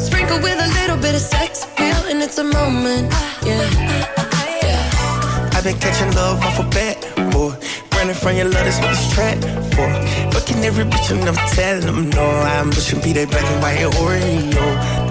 Sprinkle 0.00 0.40
with 0.40 0.58
a 0.58 0.68
little 0.80 0.96
bit 0.96 1.14
of 1.14 1.20
sex 1.20 1.64
appeal, 1.64 2.00
and 2.10 2.22
it's 2.22 2.38
a 2.38 2.44
moment, 2.58 3.12
yeah. 3.42 3.68
yeah. 3.70 5.52
I've 5.56 5.62
been 5.62 5.78
catching 5.78 6.10
love 6.14 6.40
off 6.42 6.58
a 6.58 6.66
bat, 6.70 6.96
boy. 7.32 7.52
Running 7.92 8.14
from 8.14 8.36
your 8.36 8.46
love, 8.48 8.64
that's 8.64 8.80
what 8.80 8.92
it's 8.96 9.12
trapped 9.14 9.44
for. 9.74 9.86
Fucking 10.32 10.64
every 10.64 10.84
bitch, 10.84 11.10
you 11.10 11.16
never 11.22 11.40
tell 11.54 11.80
them 11.80 12.08
no. 12.10 12.24
I'm 12.52 12.70
pushing 12.70 13.00
be 13.02 13.12
that 13.12 13.28
black 13.30 13.44
and 13.44 13.60
white 13.62 13.80
Oreo. 14.00 14.64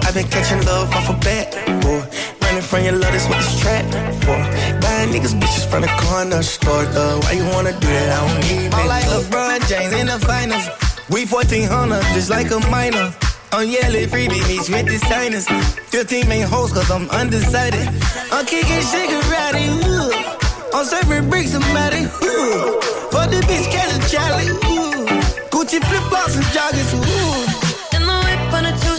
I've 0.04 0.14
been 0.14 0.26
catching 0.28 0.60
love 0.66 0.90
off 0.92 1.08
a 1.08 1.12
bat, 1.22 1.52
boy. 1.82 2.02
Running 2.42 2.62
from 2.62 2.82
your 2.84 2.92
love, 2.98 3.12
that's 3.12 3.28
what 3.28 3.38
it's 3.38 3.60
trapped 3.60 3.94
for 4.24 4.38
niggas 5.10 5.34
bitches 5.34 5.66
from 5.66 5.82
the 5.82 5.88
corner 6.08 6.42
store, 6.42 6.84
though. 6.86 7.18
Why 7.20 7.32
you 7.32 7.44
wanna 7.48 7.72
do 7.72 7.88
that? 7.88 8.08
I 8.14 8.26
don't 8.26 8.40
need 8.48 8.70
that. 8.70 8.80
All 8.80 8.88
like 8.88 9.04
LeBron 9.06 9.60
James 9.68 9.92
in 9.94 10.06
the 10.06 10.18
finals. 10.20 10.64
We 11.10 11.26
1400, 11.26 12.00
just 12.14 12.30
like 12.30 12.50
a 12.50 12.60
minor. 12.70 13.12
I'm 13.52 13.68
yelling 13.68 14.08
free 14.08 14.28
with 14.28 14.46
the 14.86 14.98
signers. 14.98 15.46
15 15.92 16.28
main 16.28 16.42
hoes, 16.46 16.72
cause 16.72 16.90
I'm 16.90 17.08
undecided. 17.10 17.86
I'm 18.32 18.46
kicking 18.46 18.80
shit 18.82 19.10
karate, 19.10 19.68
ooh. 19.84 20.10
I'm 20.74 20.84
serving 20.84 21.28
bricks, 21.30 21.50
somebody, 21.52 22.04
ooh. 22.24 22.80
For 23.12 23.26
the 23.30 23.42
bitch, 23.46 23.70
catch 23.70 23.92
a 23.92 23.98
Charlie, 24.10 24.48
ooh. 24.70 25.06
Gucci 25.50 25.80
flip 25.88 26.02
flops 26.10 26.36
and 26.36 26.44
joggers, 26.50 26.88
ooh. 26.94 27.46
the 27.92 27.98
whip 28.00 28.52
on 28.52 28.66
a 28.66 28.72
two 28.80 28.93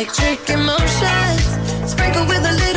electric 0.01 0.49
emotions, 0.49 1.41
sprinkled 1.85 2.27
with 2.27 2.41
a 2.47 2.53
little. 2.53 2.70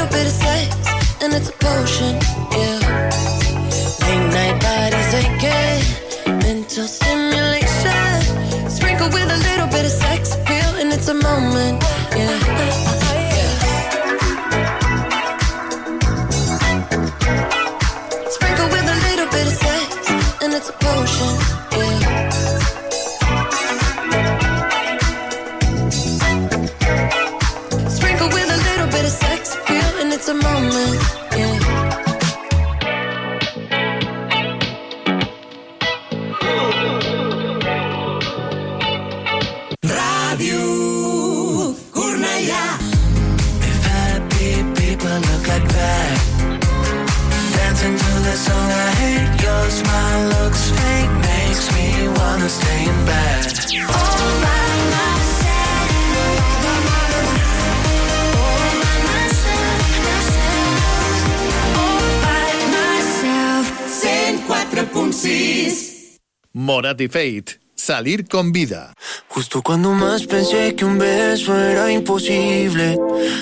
y 66.97 67.07
Fate. 67.07 67.59
Salir 67.75 68.27
con 68.27 68.51
vida. 68.51 68.93
Justo 69.27 69.61
cuando 69.61 69.91
más 69.91 70.25
pensé 70.25 70.73
que 70.75 70.85
un 70.85 70.97
beso 70.97 71.55
era 71.59 71.91
imposible, 71.91 72.97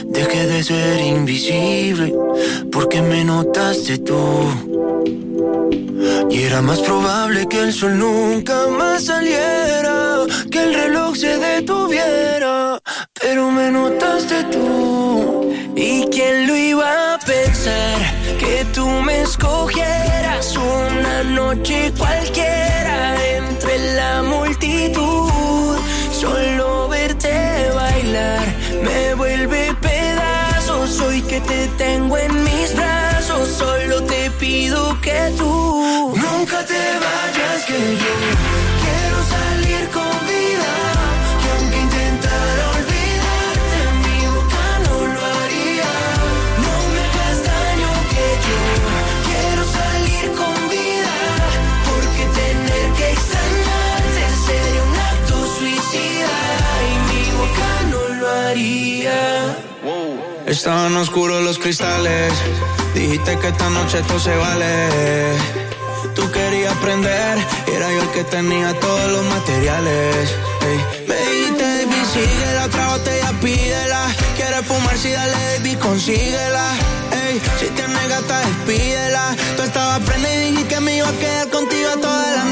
dejé 0.07 0.47
de 0.47 0.63
ser 0.63 0.99
invisible, 1.01 2.13
porque 2.71 3.01
me 3.01 3.23
notaste 3.23 3.99
tú. 3.99 4.19
Y 6.29 6.43
era 6.43 6.61
más 6.61 6.79
probable 6.79 7.47
que 7.47 7.59
el 7.61 7.73
sol 7.73 7.97
nunca 7.99 8.67
más 8.67 9.05
saliera, 9.05 10.25
que 10.49 10.63
el 10.63 10.73
reloj 10.73 11.15
se 11.15 11.37
detuviera, 11.37 12.79
pero 13.21 13.49
me 13.51 13.69
notaste 13.71 14.43
tú. 14.51 15.53
¿Y 15.75 16.05
quién 16.09 16.47
lo 16.47 16.55
iba 16.55 17.13
a 17.15 17.19
que 18.39 18.65
tú 18.73 18.87
me 18.87 19.21
escogieras 19.21 20.57
una 20.57 21.23
noche 21.23 21.93
cualquiera 21.95 23.13
entre 23.37 23.77
la 23.95 24.23
multitud. 24.23 25.71
Solo 26.19 26.87
verte 26.89 27.69
bailar 27.75 28.39
me 28.83 29.13
vuelve 29.13 29.71
pedazos. 29.79 30.99
Hoy 31.01 31.21
que 31.21 31.39
te 31.41 31.67
tengo 31.77 32.17
en 32.17 32.43
mis 32.45 32.75
brazos, 32.75 33.47
solo 33.49 34.03
te 34.05 34.31
pido 34.31 34.99
que 35.01 35.31
tú 35.37 36.15
nunca 36.15 36.65
te 36.65 36.73
vayas, 36.73 37.65
que 37.67 37.73
yo 37.77 38.30
Estaban 60.51 60.97
oscuros 60.97 61.41
los 61.41 61.57
cristales. 61.57 62.33
Dijiste 62.93 63.39
que 63.39 63.47
esta 63.47 63.69
noche 63.69 64.01
todo 64.01 64.19
se 64.19 64.35
vale. 64.35 64.65
Tú 66.13 66.29
querías 66.29 66.73
aprender, 66.75 67.37
era 67.73 67.89
yo 67.93 68.01
el 68.01 68.09
que 68.11 68.25
tenía 68.25 68.73
todos 68.77 69.11
los 69.13 69.23
materiales. 69.33 70.35
Me 71.07 71.15
dijiste, 71.15 71.85
baby, 71.85 72.01
síguela, 72.13 72.65
otra 72.65 72.87
botella 72.89 73.31
pídela. 73.41 74.07
Quieres 74.35 74.65
fumar, 74.67 74.97
sí, 74.97 75.11
dale, 75.11 75.33
baby, 75.57 75.75
consíguela. 75.77 76.65
Si 77.57 77.67
tienes 77.67 78.09
gata, 78.09 78.41
despídela. 78.41 79.33
Tú 79.55 79.63
estabas 79.63 79.99
prendida 80.01 80.35
y 80.43 80.51
dije 80.51 80.65
que 80.67 80.79
me 80.81 80.97
iba 80.97 81.07
a 81.07 81.13
quedar 81.13 81.49
contigo 81.49 81.91
toda 82.01 82.31
la 82.35 82.43
noche 82.43 82.50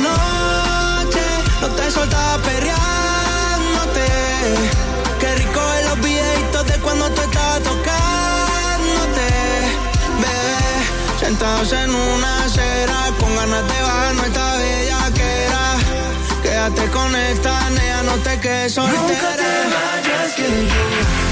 en 11.62 11.94
una 11.94 12.48
será, 12.48 13.12
con 13.20 13.36
ganas 13.36 13.68
de 13.68 13.82
bajar 13.82 14.16
nuestra 14.16 14.56
bellaquera. 14.56 15.78
Quédate 16.42 16.88
con 16.90 17.14
esta 17.14 17.70
nea, 17.72 18.02
no 18.04 18.14
te 18.24 18.40
quedes 18.40 18.74
soltera. 18.76 18.98
Nunca 18.98 19.36
te 19.36 19.44
vayas, 19.44 20.34
que 20.36 20.44
yo 20.68 21.29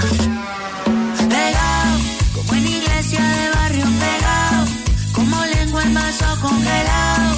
Pegado, 1.30 1.98
como 2.36 2.52
en 2.58 2.66
iglesia 2.68 3.20
de 3.34 3.48
barrio 3.58 3.86
pegado, 4.04 4.64
como 5.14 5.42
lengua 5.46 5.82
en 5.84 5.94
vaso 5.94 6.26
congelado, 6.42 7.34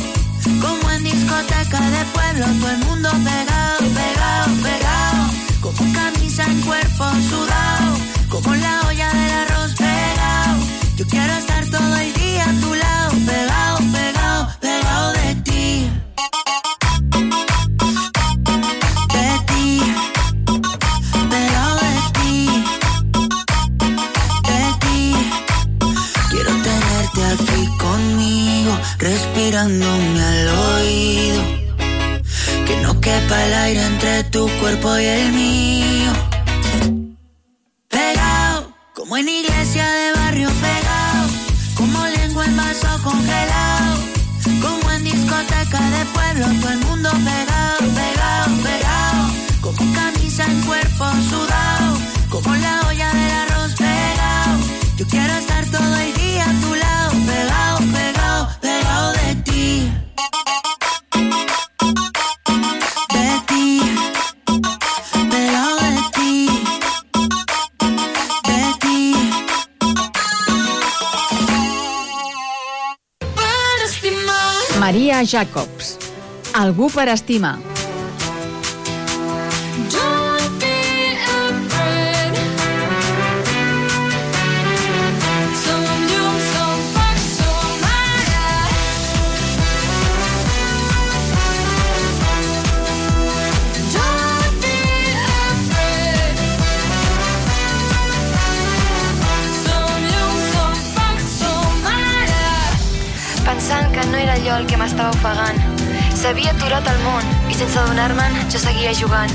como 0.60 0.90
en 0.90 1.04
discoteca 1.04 1.80
de 1.96 2.02
pueblo, 2.12 2.44
todo 2.60 2.70
el 2.72 2.78
mundo 2.78 3.08
pegado. 3.22 3.57
superestima. 76.98 77.58
pensant 103.44 103.92
que 103.92 104.04
no 104.10 104.16
era 104.18 104.34
allò 104.40 104.56
el 104.58 104.66
que 104.66 104.76
m'estava 104.76 105.08
ofegant. 105.14 105.77
S'havia 106.18 106.50
aturat 106.50 106.82
el 106.90 106.96
món 107.04 107.26
i 107.46 107.54
sense 107.54 107.78
adonar-me'n 107.78 108.34
jo 108.50 108.58
seguia 108.58 108.90
jugant. 109.00 109.30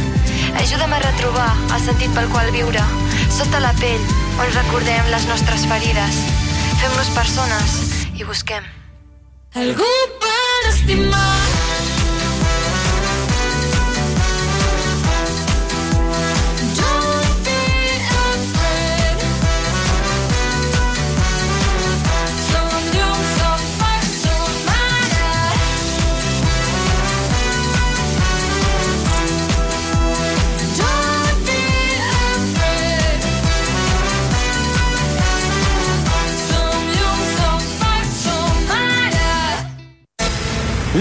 Ajuda'm 0.59 0.91
a 0.91 0.99
retrobar 1.05 1.47
el 1.77 1.85
sentit 1.85 2.11
pel 2.11 2.27
qual 2.33 2.49
viure, 2.51 2.81
sota 3.37 3.61
la 3.63 3.71
pell 3.79 4.03
on 4.43 4.51
recordem 4.57 5.07
les 5.13 5.27
nostres 5.31 5.63
ferides. 5.71 6.17
Fem-nos 6.83 7.13
persones 7.15 7.77
i 8.19 8.27
busquem. 8.27 8.67
Algú 9.63 9.87
per 10.25 10.73
estimar 10.73 11.32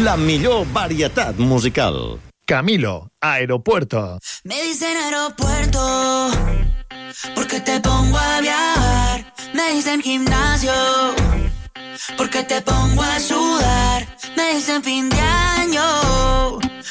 la 0.00 0.16
millor 0.16 0.66
variedad 0.72 1.34
musical. 1.36 2.18
Camilo, 2.46 3.10
aeropuerto. 3.20 4.18
Me 4.44 4.62
dicen 4.62 4.96
aeropuerto 4.96 6.30
porque 7.34 7.60
te 7.60 7.78
pongo 7.80 8.16
a 8.16 8.40
viajar. 8.40 9.32
Me 9.52 9.72
dicen 9.72 10.00
gimnasio 10.00 10.72
porque 12.16 12.42
te 12.44 12.60
pongo 12.62 13.02
a 13.02 13.20
sudar. 13.20 14.06
Me 14.36 14.54
dicen 14.54 14.82
fin 14.82 15.08
de 15.10 15.20
año 15.60 15.82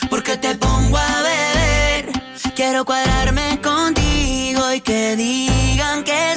porque 0.10 0.38
te 0.38 0.54
pongo 0.56 0.95
a 0.97 1.22
beber. 1.24 2.12
Quiero 2.56 2.86
cuadrarme 2.86 3.60
contigo 3.62 4.74
y 4.74 4.82
que 4.82 5.16
digan 5.16 6.04
que 6.04 6.36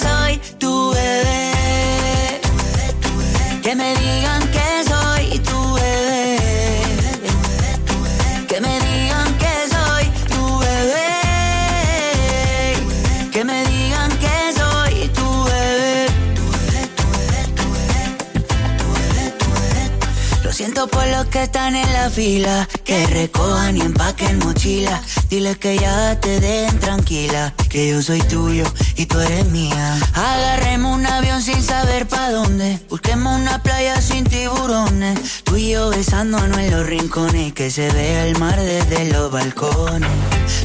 por 20.94 21.06
los 21.08 21.24
que 21.26 21.42
están 21.42 21.74
en 21.74 21.92
la 21.92 22.08
fila, 22.08 22.68
que 22.84 23.06
recojan 23.08 23.76
y 23.76 23.80
empaquen 23.80 24.38
mochila. 24.38 25.02
Dile 25.28 25.56
que 25.56 25.76
ya 25.76 26.18
te 26.20 26.38
den 26.40 26.78
tranquila, 26.78 27.52
que 27.68 27.88
yo 27.90 28.00
soy 28.00 28.20
tuyo 28.22 28.64
y 28.96 29.06
tú 29.06 29.18
eres 29.20 29.46
mía. 29.50 29.98
Agarremos 30.14 30.94
un 30.96 31.04
avión 31.06 31.42
sin 31.42 31.60
saber 31.62 32.06
pa' 32.06 32.30
dónde, 32.30 32.78
busquemos 32.88 33.38
una 33.40 33.60
playa 33.62 34.00
sin 34.00 34.24
tiburones. 34.24 35.42
Tú 35.44 35.56
y 35.56 35.70
yo 35.72 35.90
besándonos 35.90 36.58
en 36.58 36.70
los 36.70 36.86
rincones, 36.86 37.52
que 37.52 37.70
se 37.70 37.90
vea 37.90 38.26
el 38.26 38.38
mar 38.38 38.58
desde 38.60 39.10
los 39.12 39.30
balcones. 39.32 40.10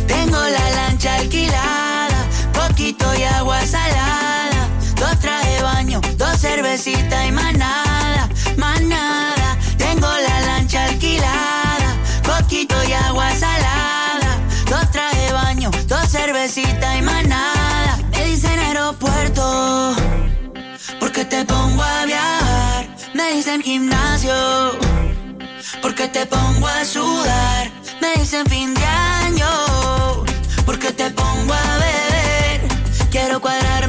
Tengo 0.08 0.38
la 0.58 0.66
lancha 0.78 1.16
alquilada, 1.16 2.20
poquito 2.54 3.06
y 3.16 3.24
agua 3.38 3.60
salada, 3.66 4.68
dos 4.96 5.20
trajes 5.20 5.56
de 5.58 5.64
baño, 5.64 6.02
dos 6.18 6.38
cervecitas 6.40 7.26
y 7.28 7.32
más 7.32 7.54
nada 7.54 7.76
y 12.52 12.92
agua 12.94 13.30
salada. 13.36 14.40
Dos 14.70 14.90
trajes 14.92 15.22
de 15.28 15.32
baño, 15.34 15.72
dos 15.88 16.10
cervecitas 16.10 16.98
y 16.98 17.02
manada 17.02 17.26
nada. 17.28 17.98
Me 18.12 18.26
dicen 18.26 18.60
aeropuerto, 18.60 19.96
porque 21.00 21.26
te 21.26 21.46
pongo 21.46 21.82
a 21.82 22.06
viajar. 22.06 22.88
Me 23.14 23.34
dicen 23.34 23.62
gimnasio, 23.62 24.34
porque 25.82 26.08
te 26.08 26.26
pongo 26.26 26.68
a 26.68 26.84
sudar. 26.86 27.72
Me 28.02 28.14
dicen 28.22 28.46
fin 28.48 28.74
de 28.74 28.86
año, 28.86 29.48
porque 30.66 30.92
te 30.92 31.10
pongo 31.12 31.54
a 31.54 31.74
beber. 31.78 32.62
Quiero 33.12 33.40
cuadrarme 33.42 33.89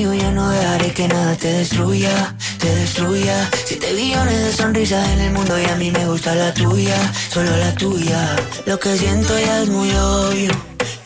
ya 0.00 0.30
no 0.32 0.48
dejaré 0.48 0.90
que 0.94 1.06
nada 1.06 1.36
te 1.36 1.48
destruya, 1.52 2.34
te 2.58 2.74
destruya. 2.76 3.50
Siete 3.64 3.92
billones 3.92 4.38
de 4.44 4.52
sonrisas 4.52 5.06
en 5.10 5.20
el 5.20 5.32
mundo 5.32 5.58
y 5.60 5.64
a 5.66 5.76
mí 5.76 5.90
me 5.92 6.06
gusta 6.06 6.34
la 6.34 6.52
tuya, 6.54 6.96
solo 7.30 7.54
la 7.58 7.74
tuya. 7.74 8.36
Lo 8.64 8.78
que 8.80 8.96
siento 8.96 9.38
ya 9.38 9.62
es 9.62 9.68
muy 9.68 9.90
obvio, 9.90 10.50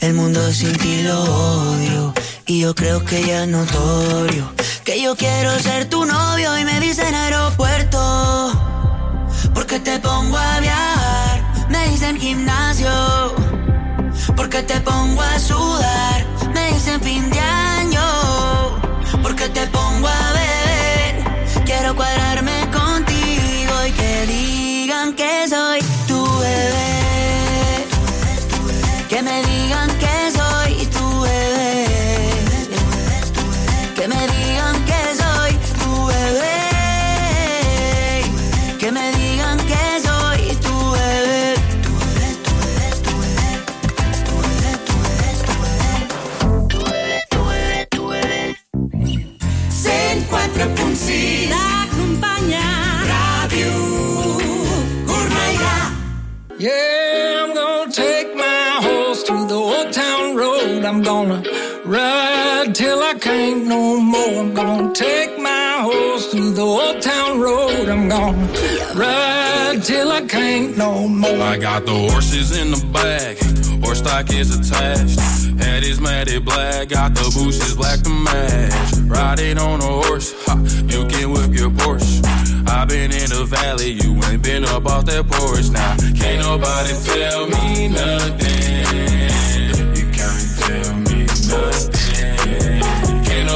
el 0.00 0.14
mundo 0.14 0.40
sin 0.52 0.72
ti 0.78 1.02
lo 1.02 1.20
odio. 1.20 2.14
Y 2.46 2.60
yo 2.60 2.74
creo 2.76 3.04
que 3.04 3.24
ya 3.26 3.42
es 3.42 3.48
notorio 3.48 4.52
que 4.84 5.02
yo 5.02 5.16
quiero 5.16 5.58
ser 5.58 5.86
tu 5.88 6.04
novio 6.04 6.56
y 6.60 6.64
me 6.64 6.78
dicen 6.78 7.12
aeropuerto. 7.12 8.00
Porque 9.52 9.80
te 9.80 9.98
pongo 9.98 10.38
a 10.38 10.60
viajar, 10.60 11.68
me 11.70 11.88
dicen 11.90 12.16
gimnasio. 12.20 12.90
Porque 14.36 14.62
te 14.62 14.78
pongo 14.80 15.20
a 15.22 15.38
sudar, 15.40 16.24
me 16.54 16.72
dicen 16.72 17.00
fin 17.00 17.28
de 17.30 17.40
año 17.40 17.75
te 19.58 19.66
pongo 19.68 20.06
a 20.06 20.25
I'm 60.86 61.02
gonna 61.02 61.42
ride 61.84 62.72
till 62.72 63.00
I 63.02 63.14
can't 63.18 63.66
no 63.66 64.00
more. 64.00 64.38
I'm 64.40 64.54
gonna 64.54 64.94
take 64.94 65.36
my 65.36 65.80
horse 65.82 66.28
through 66.30 66.52
the 66.52 66.62
old 66.62 67.02
town 67.02 67.40
road. 67.40 67.88
I'm 67.88 68.08
gonna 68.08 68.46
ride 68.94 69.80
till 69.82 70.12
I 70.12 70.24
can't 70.26 70.76
no 70.76 71.08
more. 71.08 71.40
I 71.42 71.58
got 71.58 71.86
the 71.86 71.92
horses 71.92 72.56
in 72.56 72.70
the 72.70 72.80
back, 72.92 73.36
horse 73.82 73.98
stock 73.98 74.30
is 74.30 74.54
attached. 74.56 75.18
Head 75.60 75.82
is 75.82 76.00
matted 76.00 76.44
black, 76.44 76.90
got 76.90 77.16
the 77.16 77.24
bushes 77.34 77.74
black 77.74 77.98
to 78.02 78.10
match. 78.10 78.94
Riding 79.08 79.58
on 79.58 79.80
a 79.80 79.84
horse, 80.06 80.34
ha, 80.46 80.54
you 80.88 81.04
can 81.08 81.32
whip 81.32 81.52
your 81.52 81.70
Porsche. 81.70 82.24
I've 82.68 82.86
been 82.88 83.10
in 83.10 83.30
the 83.30 83.44
valley, 83.44 83.90
you 83.90 84.22
ain't 84.30 84.40
been 84.42 84.64
up 84.64 84.86
off 84.86 85.04
that 85.06 85.26
porch 85.26 85.68
now. 85.70 85.96
Nah, 85.96 86.12
can't 86.14 86.42
nobody 86.42 86.94
tell 87.04 87.48
me 87.48 87.88
nothing. 87.88 89.16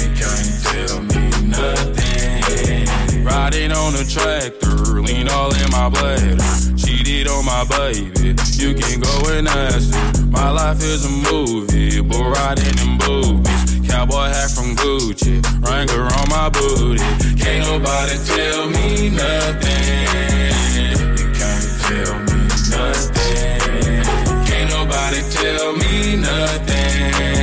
You 0.00 0.08
can't 0.20 0.50
tell 0.68 0.96
me 1.10 1.22
nothing. 1.58 3.24
Riding 3.30 3.70
on 3.72 3.90
a 4.02 4.04
tractor, 4.16 4.78
lean 5.06 5.28
all 5.28 5.50
in 5.62 5.68
my 5.78 5.88
bladder. 5.94 6.36
Cheated 6.80 7.26
on 7.34 7.44
my 7.54 7.64
baby, 7.76 8.26
you 8.60 8.70
can 8.80 9.00
go 9.08 9.14
and 9.36 9.48
ask 9.48 9.88
her. 9.94 10.26
My 10.38 10.50
life 10.50 10.80
is 10.94 11.00
a 11.10 11.14
movie, 11.32 12.00
bull 12.00 12.26
riding 12.38 12.76
in 12.84 12.90
boobies. 13.02 13.62
Cowboy 13.88 14.28
hat 14.38 14.50
from 14.56 14.76
Gucci, 14.82 15.36
Wrangler 15.66 16.06
on 16.20 16.26
my 16.38 16.48
booty. 16.58 17.02
Can't 17.42 17.62
nobody 17.72 18.16
tell 18.32 18.62
me 18.76 18.86
nothing. 19.22 19.86
You 21.18 21.26
can't 21.38 21.68
tell 21.86 22.14
me 22.28 22.40
nothing. 22.74 24.04
Can't 24.48 24.70
nobody 24.76 25.20
tell 25.38 25.72
me 25.72 25.83
Good 26.34 26.66
thing. 26.66 27.33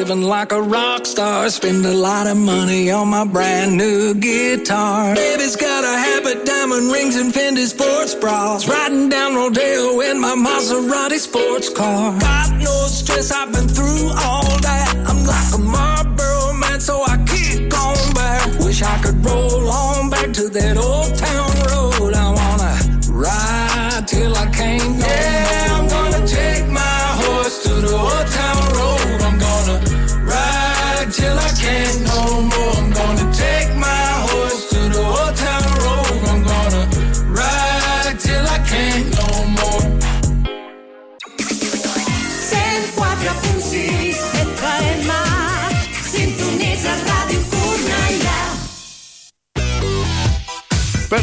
living 0.00 0.22
like 0.22 0.52
a 0.52 0.62
rock 0.62 1.04
star. 1.06 1.50
Spend 1.50 1.84
a 1.84 1.92
lot 1.92 2.28
of 2.28 2.36
money 2.36 2.88
on 2.88 3.08
my 3.08 3.24
brand 3.26 3.76
new 3.76 4.14
guitar. 4.14 5.12
Baby's 5.16 5.56
got 5.56 5.82
a 5.82 5.94
habit, 6.06 6.46
diamond 6.46 6.92
rings, 6.92 7.16
and 7.16 7.32
Fendi 7.32 7.66
sports 7.66 8.14
bras. 8.14 8.68
Riding 8.68 9.08
down 9.08 9.34
Rodeo 9.34 9.98
in 10.08 10.20
my 10.20 10.34
Maserati 10.46 11.18
sports 11.18 11.68
car. 11.70 12.16
Got 12.20 12.50
no 12.66 12.74
stress, 13.00 13.32
I've 13.32 13.50
been 13.52 13.66
through 13.66 14.04
all 14.26 14.48
that. 14.68 14.88
I'm 15.10 15.20
like 15.34 15.50
a 15.58 15.62
Marlboro 15.74 16.52
man, 16.62 16.78
so 16.80 17.02
I 17.02 17.16
kick 17.32 17.66
on 17.86 17.98
back. 18.14 18.46
Wish 18.60 18.82
I 18.82 18.96
could 19.02 19.18
roll 19.26 19.68
on 19.68 20.10
back 20.10 20.32
to 20.38 20.48
that 20.58 20.76
old 20.76 21.12
town 21.18 21.37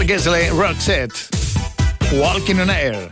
Gessle 0.08 0.52
Roxette. 0.52 1.30
Walking 2.22 2.60
on 2.60 2.70
Air. 2.70 3.12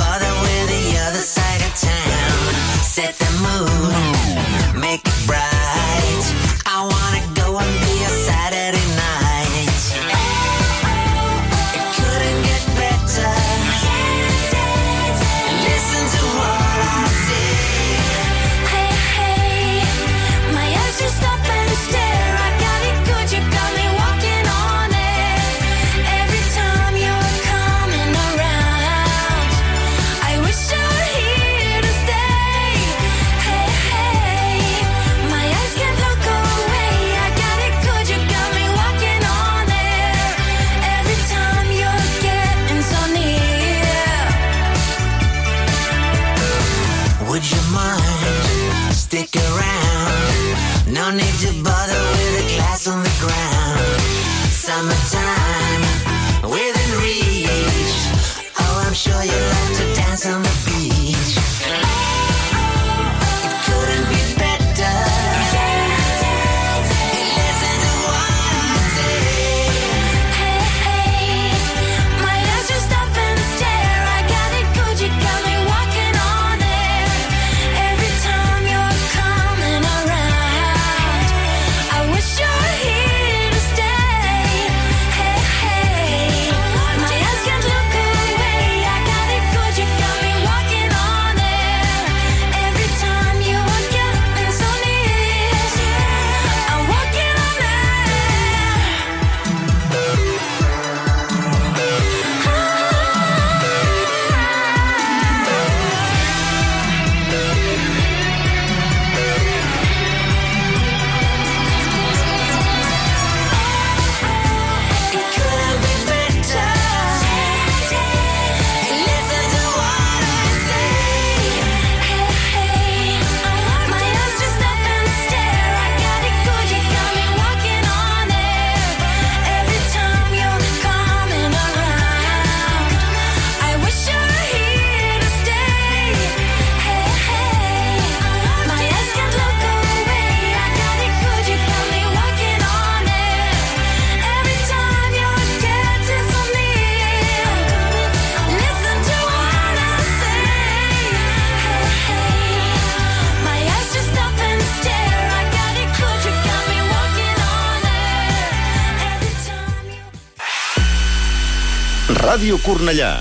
Ràdio 162.33 162.57
Cornellà. 162.65 163.21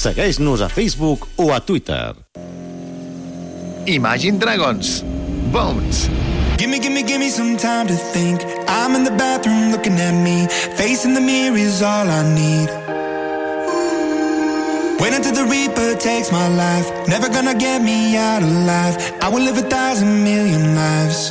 Segueix-nos 0.00 0.62
a 0.64 0.66
Facebook 0.72 1.26
o 1.36 1.50
a 1.52 1.58
Twitter. 1.60 2.14
Imagine 3.92 4.38
Dragons. 4.40 5.02
Bones. 5.52 6.06
Give 6.56 6.70
me, 6.70 6.78
give 6.80 6.94
me, 6.94 7.02
give 7.02 7.18
me 7.20 7.28
some 7.28 7.58
time 7.60 7.84
to 7.90 7.96
think. 8.14 8.40
I'm 8.66 8.94
in 8.96 9.04
the 9.04 9.10
bathroom 9.18 9.72
looking 9.72 10.00
at 10.00 10.14
me. 10.26 10.46
Facing 10.80 11.12
the 11.12 11.20
mirror 11.20 11.58
is 11.58 11.82
all 11.84 12.08
I 12.08 12.22
need. 12.32 12.70
Wait 15.02 15.12
until 15.12 15.34
the 15.40 15.44
Reaper 15.50 15.92
takes 16.00 16.32
my 16.32 16.48
life. 16.56 16.88
Never 17.12 17.28
gonna 17.28 17.54
get 17.66 17.82
me 17.84 18.16
out 18.16 18.40
of 18.42 18.48
life. 18.72 19.12
I 19.20 19.28
will 19.28 19.42
live 19.44 19.58
a 19.60 19.68
thousand 19.76 20.24
million 20.24 20.72
lives. 20.74 21.28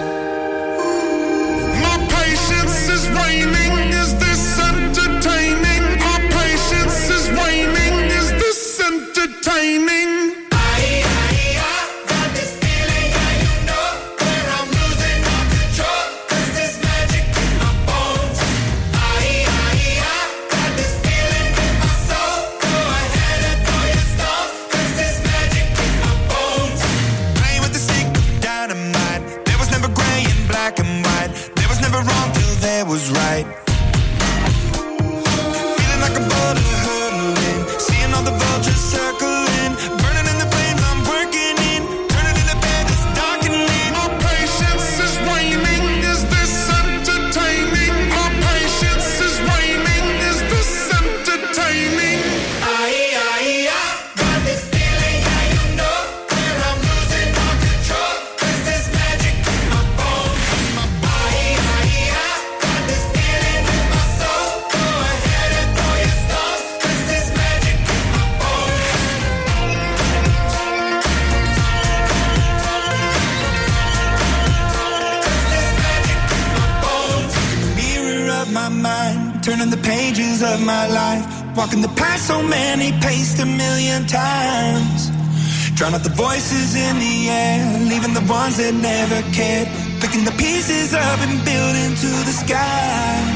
kisses 86.48 86.76
in 86.76 87.00
the 87.00 87.28
air, 87.30 87.80
leaving 87.90 88.14
the 88.14 88.22
ones 88.32 88.58
that 88.58 88.72
never 88.72 89.20
cared, 89.34 89.68
picking 90.00 90.24
the 90.26 90.32
pieces 90.34 90.94
up 90.94 91.20
and 91.22 91.44
building 91.44 91.92
to 91.96 92.08
the 92.28 92.32
sky. 92.34 93.35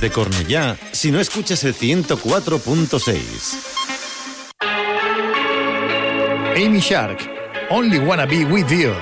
de 0.00 0.10
Cornellá 0.10 0.76
si 0.92 1.10
no 1.10 1.20
escuchas 1.20 1.64
el 1.64 1.74
104.6. 1.74 3.18
Amy 6.56 6.80
Shark, 6.80 7.18
Only 7.70 7.98
Wanna 7.98 8.26
Be 8.26 8.44
With 8.44 8.68
You. 8.68 8.94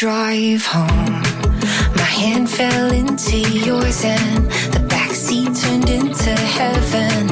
drive 0.00 0.64
home, 0.64 1.20
my 2.00 2.08
hand 2.20 2.48
fell 2.48 2.90
into 2.90 3.36
yours 3.50 4.02
and 4.02 4.46
the 4.72 4.80
backseat 4.88 5.52
turned 5.62 5.90
into 5.90 6.30
heaven. 6.30 7.29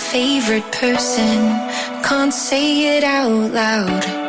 favorite 0.00 0.64
person. 0.72 1.38
Can't 2.02 2.32
say 2.34 2.96
it 2.96 3.04
out 3.04 3.52
loud. 3.52 4.19